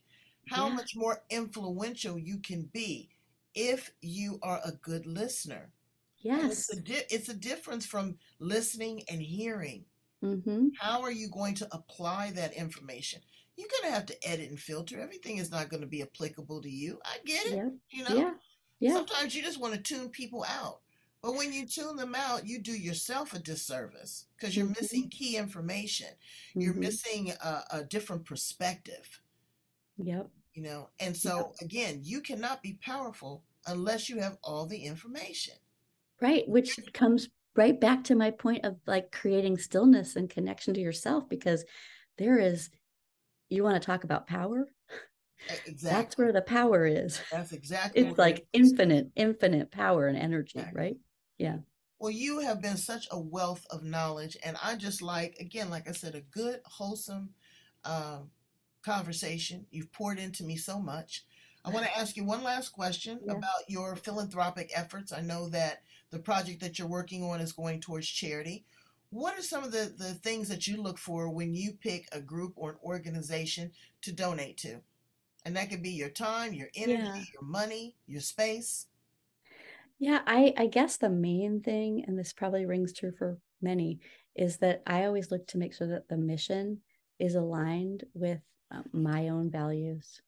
how 0.47 0.67
yeah. 0.67 0.75
much 0.75 0.91
more 0.95 1.23
influential 1.29 2.17
you 2.17 2.37
can 2.39 2.69
be 2.73 3.09
if 3.55 3.91
you 4.01 4.39
are 4.43 4.61
a 4.63 4.71
good 4.71 5.05
listener. 5.05 5.71
Yes. 6.19 6.69
It's 6.69 6.73
a, 6.73 6.81
di- 6.81 7.07
it's 7.09 7.29
a, 7.29 7.33
difference 7.33 7.85
from 7.85 8.17
listening 8.39 9.03
and 9.09 9.21
hearing. 9.21 9.85
Mm-hmm. 10.23 10.69
How 10.79 11.01
are 11.01 11.11
you 11.11 11.29
going 11.29 11.55
to 11.55 11.67
apply 11.71 12.31
that 12.35 12.53
information? 12.53 13.21
You're 13.55 13.69
going 13.81 13.91
to 13.91 13.95
have 13.95 14.05
to 14.07 14.27
edit 14.27 14.49
and 14.49 14.59
filter. 14.59 14.99
Everything 14.99 15.37
is 15.37 15.51
not 15.51 15.69
going 15.69 15.81
to 15.81 15.87
be 15.87 16.01
applicable 16.01 16.61
to 16.61 16.69
you. 16.69 16.99
I 17.05 17.17
get 17.25 17.45
it. 17.47 17.55
Yeah. 17.55 17.69
You 17.89 18.03
know? 18.09 18.15
Yeah. 18.15 18.33
Yeah. 18.79 18.93
Sometimes 18.93 19.35
you 19.35 19.41
just 19.41 19.59
want 19.59 19.73
to 19.73 19.79
tune 19.79 20.09
people 20.09 20.45
out. 20.47 20.79
But 21.21 21.35
when 21.35 21.51
you 21.51 21.65
tune 21.65 21.95
them 21.95 22.15
out, 22.15 22.47
you 22.47 22.59
do 22.59 22.71
yourself 22.71 23.33
a 23.33 23.39
disservice 23.39 24.25
because 24.37 24.55
you're 24.55 24.65
mm-hmm. 24.65 24.75
missing 24.79 25.09
key 25.09 25.35
information. 25.35 26.07
Mm-hmm. 26.09 26.61
You're 26.61 26.73
missing 26.75 27.33
a, 27.43 27.63
a, 27.71 27.83
different 27.83 28.23
perspective. 28.23 29.19
Yep. 29.97 30.29
You 30.53 30.63
know, 30.63 30.89
and 30.99 31.17
so 31.17 31.37
yep. 31.37 31.55
again, 31.61 32.01
you 32.03 32.21
cannot 32.21 32.61
be 32.61 32.79
powerful 32.83 33.43
unless 33.65 34.09
you 34.09 34.19
have 34.19 34.37
all 34.43 34.65
the 34.65 34.77
information. 34.77 35.55
Right, 36.21 36.47
which 36.47 36.79
comes 36.93 37.29
right 37.55 37.79
back 37.79 38.03
to 38.05 38.15
my 38.15 38.31
point 38.31 38.65
of 38.65 38.77
like 38.85 39.11
creating 39.11 39.57
stillness 39.57 40.15
and 40.15 40.29
connection 40.29 40.73
to 40.75 40.79
yourself 40.79 41.27
because 41.27 41.65
there 42.17 42.39
is 42.39 42.69
you 43.49 43.63
want 43.63 43.81
to 43.81 43.85
talk 43.85 44.03
about 44.03 44.27
power 44.27 44.67
Exactly. 45.65 45.89
That's 45.89 46.17
where 46.17 46.31
the 46.31 46.41
power 46.41 46.85
is. 46.85 47.21
That's 47.31 47.51
exactly. 47.53 48.03
It's 48.03 48.17
like 48.17 48.39
it 48.39 48.47
infinite, 48.53 49.11
infinite 49.15 49.71
power 49.71 50.07
and 50.07 50.17
energy, 50.17 50.59
exactly. 50.59 50.81
right? 50.81 50.97
Yeah. 51.37 51.57
Well, 51.99 52.11
you 52.11 52.39
have 52.39 52.61
been 52.61 52.77
such 52.77 53.07
a 53.11 53.19
wealth 53.19 53.65
of 53.71 53.83
knowledge, 53.83 54.37
and 54.43 54.55
I 54.63 54.75
just 54.75 55.01
like, 55.01 55.37
again, 55.39 55.69
like 55.69 55.89
I 55.89 55.93
said, 55.93 56.13
a 56.13 56.21
good, 56.21 56.59
wholesome 56.65 57.29
uh, 57.83 58.19
conversation. 58.83 59.65
You've 59.71 59.91
poured 59.91 60.19
into 60.19 60.43
me 60.43 60.57
so 60.57 60.79
much. 60.79 61.25
I 61.65 61.69
want 61.69 61.85
to 61.85 61.97
ask 61.97 62.15
you 62.15 62.23
one 62.23 62.43
last 62.43 62.69
question 62.69 63.19
yeah. 63.25 63.33
about 63.33 63.67
your 63.67 63.95
philanthropic 63.95 64.71
efforts. 64.73 65.11
I 65.11 65.21
know 65.21 65.49
that 65.49 65.81
the 66.11 66.19
project 66.19 66.61
that 66.61 66.79
you're 66.79 66.87
working 66.87 67.23
on 67.23 67.41
is 67.41 67.51
going 67.51 67.81
towards 67.81 68.07
charity. 68.07 68.63
What 69.09 69.37
are 69.37 69.41
some 69.41 69.63
of 69.63 69.71
the, 69.71 69.93
the 69.97 70.13
things 70.13 70.47
that 70.49 70.67
you 70.67 70.81
look 70.81 70.97
for 70.97 71.29
when 71.29 71.53
you 71.53 71.73
pick 71.73 72.07
a 72.11 72.21
group 72.21 72.53
or 72.55 72.71
an 72.71 72.77
organization 72.83 73.71
to 74.03 74.13
donate 74.13 74.57
to? 74.59 74.81
And 75.47 75.55
that 75.55 75.69
could 75.69 75.81
be 75.81 75.91
your 75.91 76.09
time, 76.09 76.53
your 76.53 76.67
energy, 76.75 77.01
yeah. 77.01 77.23
your 77.33 77.41
money, 77.41 77.95
your 78.05 78.19
space. 78.19 78.87
Yeah, 79.97 80.19
I, 80.27 80.53
I 80.57 80.67
guess 80.67 80.97
the 80.97 81.09
main 81.09 81.61
thing, 81.61 82.03
and 82.05 82.19
this 82.19 82.33
probably 82.33 82.65
rings 82.65 82.91
true 82.91 83.13
for 83.17 83.37
many, 83.61 84.01
is 84.35 84.57
that 84.57 84.83
I 84.85 85.05
always 85.05 85.31
look 85.31 85.47
to 85.47 85.57
make 85.57 85.73
sure 85.73 85.87
that 85.87 86.09
the 86.09 86.17
mission 86.17 86.81
is 87.17 87.35
aligned 87.35 88.03
with 88.13 88.41
uh, 88.75 88.81
my 88.91 89.29
own 89.29 89.49
values. 89.49 90.21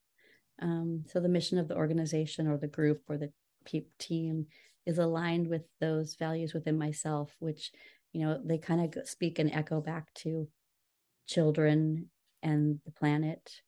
Um, 0.62 1.03
so 1.05 1.19
the 1.19 1.27
mission 1.27 1.58
of 1.58 1.67
the 1.67 1.75
organization 1.75 2.47
or 2.47 2.58
the 2.58 2.67
group 2.67 3.01
or 3.10 3.17
the 3.17 3.34
pe- 3.65 3.88
team 3.97 4.45
is 4.86 4.99
aligned 4.99 5.49
with 5.49 5.63
those 5.82 6.15
values 6.15 6.53
within 6.53 6.77
myself, 6.77 7.36
which, 7.39 7.73
you 8.13 8.25
know, 8.25 8.39
they 8.41 8.58
kind 8.58 8.95
of 8.95 9.05
speak 9.05 9.38
and 9.38 9.51
echo 9.51 9.82
back 9.82 10.13
to 10.13 10.47
children 11.27 12.10
and 12.41 12.79
the 12.86 12.91
planet 12.91 13.62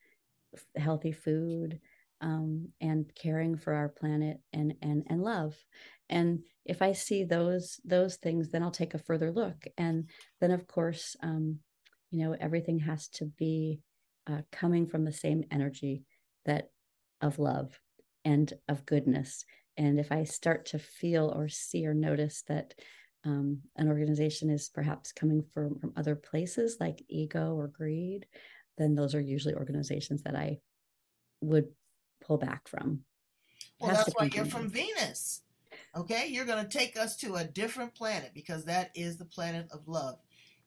healthy 0.75 1.11
food 1.11 1.79
um, 2.21 2.69
and 2.79 3.11
caring 3.15 3.57
for 3.57 3.73
our 3.73 3.89
planet 3.89 4.39
and 4.53 4.75
and 4.81 5.03
and 5.07 5.21
love. 5.23 5.55
And 6.09 6.39
if 6.65 6.81
i 6.81 6.91
see 6.91 7.23
those 7.23 7.79
those 7.83 8.17
things 8.17 8.49
then 8.49 8.61
i'll 8.61 8.71
take 8.71 8.93
a 8.93 8.99
further 8.99 9.31
look. 9.31 9.65
And 9.77 10.09
then 10.39 10.51
of 10.51 10.67
course 10.67 11.15
um, 11.23 11.57
you 12.11 12.23
know 12.23 12.35
everything 12.39 12.79
has 12.79 13.07
to 13.09 13.25
be 13.25 13.79
uh, 14.27 14.41
coming 14.51 14.87
from 14.87 15.03
the 15.03 15.13
same 15.13 15.43
energy 15.51 16.03
that 16.45 16.69
of 17.21 17.39
love 17.39 17.79
and 18.23 18.51
of 18.67 18.85
goodness. 18.85 19.45
And 19.77 19.99
if 19.99 20.11
i 20.11 20.23
start 20.23 20.67
to 20.67 20.79
feel 20.79 21.33
or 21.35 21.47
see 21.47 21.87
or 21.87 21.93
notice 21.93 22.43
that 22.47 22.75
um, 23.23 23.59
an 23.75 23.87
organization 23.87 24.49
is 24.49 24.69
perhaps 24.69 25.11
coming 25.11 25.43
from, 25.53 25.77
from 25.79 25.93
other 25.95 26.15
places 26.15 26.77
like 26.79 27.03
ego 27.07 27.53
or 27.55 27.67
greed 27.67 28.25
then 28.77 28.95
those 28.95 29.15
are 29.15 29.21
usually 29.21 29.55
organizations 29.55 30.23
that 30.23 30.35
I 30.35 30.59
would 31.41 31.67
pull 32.21 32.37
back 32.37 32.67
from. 32.67 33.01
Well, 33.79 33.91
that's 33.91 34.13
why 34.15 34.29
you're 34.33 34.45
from 34.45 34.69
Venus. 34.69 35.41
Okay, 35.95 36.27
you're 36.27 36.45
going 36.45 36.63
to 36.63 36.77
take 36.77 36.97
us 36.97 37.17
to 37.17 37.35
a 37.35 37.43
different 37.43 37.95
planet 37.95 38.31
because 38.33 38.65
that 38.65 38.91
is 38.95 39.17
the 39.17 39.25
planet 39.25 39.67
of 39.71 39.87
love. 39.87 40.19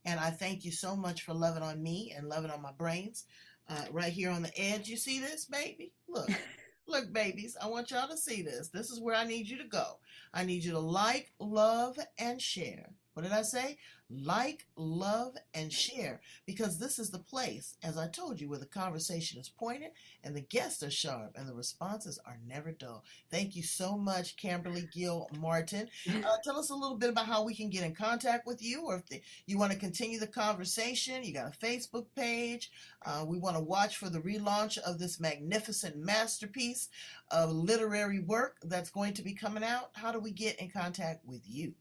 And 0.04 0.20
I 0.20 0.30
thank 0.30 0.64
you 0.64 0.72
so 0.72 0.96
much 0.96 1.22
for 1.22 1.32
loving 1.32 1.62
on 1.62 1.82
me 1.82 2.12
and 2.14 2.28
loving 2.28 2.50
on 2.50 2.60
my 2.60 2.72
brains. 2.72 3.24
Uh, 3.68 3.84
right 3.90 4.12
here 4.12 4.30
on 4.30 4.42
the 4.42 4.58
edge, 4.60 4.88
you 4.88 4.98
see 4.98 5.20
this, 5.20 5.46
baby? 5.46 5.92
Look, 6.08 6.28
look, 6.86 7.12
babies, 7.12 7.56
I 7.62 7.68
want 7.68 7.90
y'all 7.90 8.08
to 8.08 8.16
see 8.16 8.42
this. 8.42 8.68
This 8.68 8.90
is 8.90 9.00
where 9.00 9.14
I 9.14 9.24
need 9.24 9.48
you 9.48 9.56
to 9.58 9.64
go. 9.64 9.98
I 10.34 10.44
need 10.44 10.64
you 10.64 10.72
to 10.72 10.78
like, 10.78 11.32
love, 11.38 11.98
and 12.18 12.42
share 12.42 12.90
what 13.14 13.22
did 13.22 13.32
I 13.32 13.42
say? 13.42 13.78
Like, 14.10 14.66
love, 14.76 15.36
and 15.54 15.72
share 15.72 16.20
because 16.46 16.78
this 16.78 16.98
is 16.98 17.10
the 17.10 17.18
place, 17.18 17.76
as 17.82 17.96
I 17.96 18.06
told 18.08 18.40
you, 18.40 18.48
where 18.48 18.58
the 18.58 18.66
conversation 18.66 19.40
is 19.40 19.48
pointed 19.48 19.92
and 20.22 20.36
the 20.36 20.42
guests 20.42 20.82
are 20.82 20.90
sharp 20.90 21.32
and 21.36 21.48
the 21.48 21.54
responses 21.54 22.18
are 22.26 22.38
never 22.46 22.72
dull. 22.72 23.02
Thank 23.30 23.56
you 23.56 23.62
so 23.62 23.96
much, 23.96 24.36
Camberly 24.36 24.92
Gill 24.92 25.28
Martin. 25.38 25.88
Uh, 26.08 26.36
tell 26.44 26.58
us 26.58 26.70
a 26.70 26.74
little 26.74 26.96
bit 26.96 27.08
about 27.08 27.26
how 27.26 27.44
we 27.44 27.54
can 27.54 27.70
get 27.70 27.84
in 27.84 27.94
contact 27.94 28.46
with 28.46 28.62
you 28.62 28.82
or 28.84 28.96
if 28.96 29.06
the, 29.06 29.22
you 29.46 29.58
want 29.58 29.72
to 29.72 29.78
continue 29.78 30.18
the 30.18 30.26
conversation. 30.26 31.24
You 31.24 31.32
got 31.32 31.54
a 31.54 31.66
Facebook 31.66 32.06
page. 32.14 32.70
Uh, 33.06 33.24
we 33.26 33.38
want 33.38 33.56
to 33.56 33.62
watch 33.62 33.96
for 33.96 34.10
the 34.10 34.20
relaunch 34.20 34.76
of 34.78 34.98
this 34.98 35.18
magnificent 35.18 35.96
masterpiece 35.96 36.88
of 37.30 37.50
literary 37.50 38.20
work 38.20 38.58
that's 38.64 38.90
going 38.90 39.14
to 39.14 39.22
be 39.22 39.34
coming 39.34 39.64
out. 39.64 39.90
How 39.94 40.12
do 40.12 40.20
we 40.20 40.30
get 40.30 40.60
in 40.60 40.68
contact 40.70 41.24
with 41.24 41.42
you? 41.46 41.74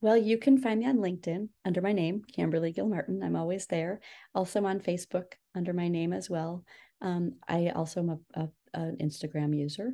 Well, 0.00 0.16
you 0.16 0.38
can 0.38 0.58
find 0.58 0.80
me 0.80 0.86
on 0.86 0.98
LinkedIn 0.98 1.48
under 1.64 1.82
my 1.82 1.92
name, 1.92 2.22
Camberly 2.36 2.74
Gilmartin. 2.74 3.22
I'm 3.22 3.34
always 3.34 3.66
there. 3.66 4.00
Also 4.34 4.64
on 4.64 4.78
Facebook 4.78 5.32
under 5.56 5.72
my 5.72 5.88
name 5.88 6.12
as 6.12 6.30
well. 6.30 6.64
Um, 7.02 7.34
I 7.48 7.70
also 7.70 8.00
am 8.00 8.10
a, 8.10 8.18
a, 8.40 8.48
an 8.74 8.96
Instagram 9.00 9.56
user. 9.56 9.90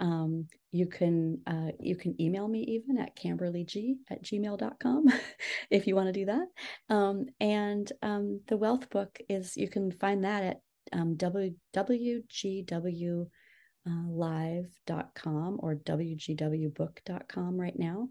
Um, 0.00 0.46
you 0.70 0.86
can 0.86 1.40
uh, 1.46 1.72
you 1.80 1.96
can 1.96 2.20
email 2.22 2.46
me 2.46 2.60
even 2.60 2.98
at 2.98 3.16
camberlyg 3.16 3.96
at 4.10 4.22
gmail.com 4.22 5.06
if 5.70 5.88
you 5.88 5.96
want 5.96 6.06
to 6.06 6.12
do 6.12 6.26
that. 6.26 6.46
Um, 6.88 7.26
and 7.40 7.90
um, 8.02 8.40
the 8.46 8.56
wealth 8.56 8.88
book 8.90 9.18
is 9.28 9.56
you 9.56 9.68
can 9.68 9.90
find 9.90 10.24
that 10.24 10.44
at 10.44 10.60
um, 10.92 11.16
www 11.16 13.26
live.com 14.10 15.58
or 15.62 15.76
wgwbook.com 15.76 17.60
right 17.60 17.78
now 17.78 18.08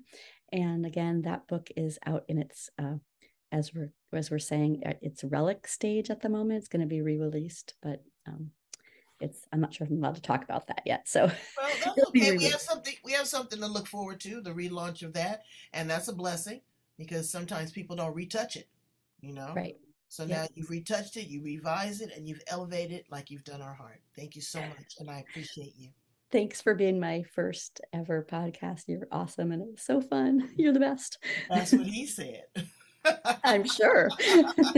and 0.51 0.85
again, 0.85 1.23
that 1.23 1.47
book 1.47 1.69
is 1.75 1.99
out 2.05 2.23
in 2.27 2.37
its 2.37 2.69
uh, 2.79 2.95
as 3.51 3.73
we're 3.73 3.91
as 4.13 4.31
we're 4.31 4.39
saying, 4.39 4.83
its 5.01 5.23
relic 5.23 5.67
stage 5.67 6.09
at 6.09 6.21
the 6.21 6.29
moment. 6.29 6.59
It's 6.59 6.67
going 6.67 6.81
to 6.81 6.87
be 6.87 7.01
re-released, 7.01 7.73
but 7.81 8.03
um, 8.27 8.51
it's 9.19 9.47
I'm 9.51 9.61
not 9.61 9.73
sure 9.73 9.85
if 9.85 9.91
I'm 9.91 9.97
allowed 9.97 10.15
to 10.15 10.21
talk 10.21 10.43
about 10.43 10.67
that 10.67 10.81
yet. 10.85 11.07
So 11.07 11.25
well, 11.25 11.71
that's 11.85 12.07
okay. 12.07 12.37
We 12.37 12.45
have 12.45 12.61
something 12.61 12.93
we 13.03 13.11
have 13.13 13.27
something 13.27 13.59
to 13.59 13.67
look 13.67 13.87
forward 13.87 14.19
to, 14.21 14.41
the 14.41 14.51
relaunch 14.51 15.03
of 15.03 15.13
that, 15.13 15.43
and 15.73 15.89
that's 15.89 16.07
a 16.07 16.13
blessing 16.13 16.61
because 16.97 17.29
sometimes 17.29 17.71
people 17.71 17.95
don't 17.95 18.15
retouch 18.15 18.55
it, 18.55 18.67
you 19.21 19.33
know. 19.33 19.53
Right. 19.55 19.77
So 20.09 20.23
yep. 20.23 20.37
now 20.37 20.47
you've 20.55 20.69
retouched 20.69 21.17
it, 21.17 21.27
you 21.27 21.43
revise 21.43 21.99
it, 21.99 22.11
and 22.15 22.27
you've 22.27 22.41
elevated 22.47 22.99
it 22.99 23.05
like 23.11 23.29
you've 23.29 23.43
done 23.43 23.61
our 23.61 23.73
heart. 23.73 23.99
Thank 24.15 24.35
you 24.35 24.41
so 24.41 24.61
much, 24.61 24.95
and 24.99 25.09
I 25.09 25.19
appreciate 25.19 25.73
you. 25.77 25.89
Thanks 26.31 26.61
for 26.61 26.75
being 26.75 26.99
my 26.99 27.23
first 27.23 27.79
ever 27.93 28.25
podcast. 28.29 28.83
You're 28.87 29.07
awesome 29.11 29.51
and 29.51 29.61
it 29.61 29.67
was 29.71 29.81
so 29.81 30.01
fun. 30.01 30.49
You're 30.57 30.73
the 30.73 30.79
best. 30.79 31.19
That's 31.49 31.71
what 31.71 31.87
he 31.87 32.05
said. 32.05 32.43
I'm 33.43 33.65
sure. 33.65 34.09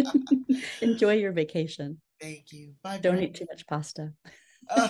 Enjoy 0.81 1.13
your 1.13 1.31
vacation. 1.31 1.99
Thank 2.21 2.51
you. 2.51 2.73
Bye. 2.83 2.99
Don't 2.99 3.19
eat 3.19 3.33
too 3.35 3.47
much 3.49 3.65
pasta. 3.65 4.13
Uh- 4.69 4.89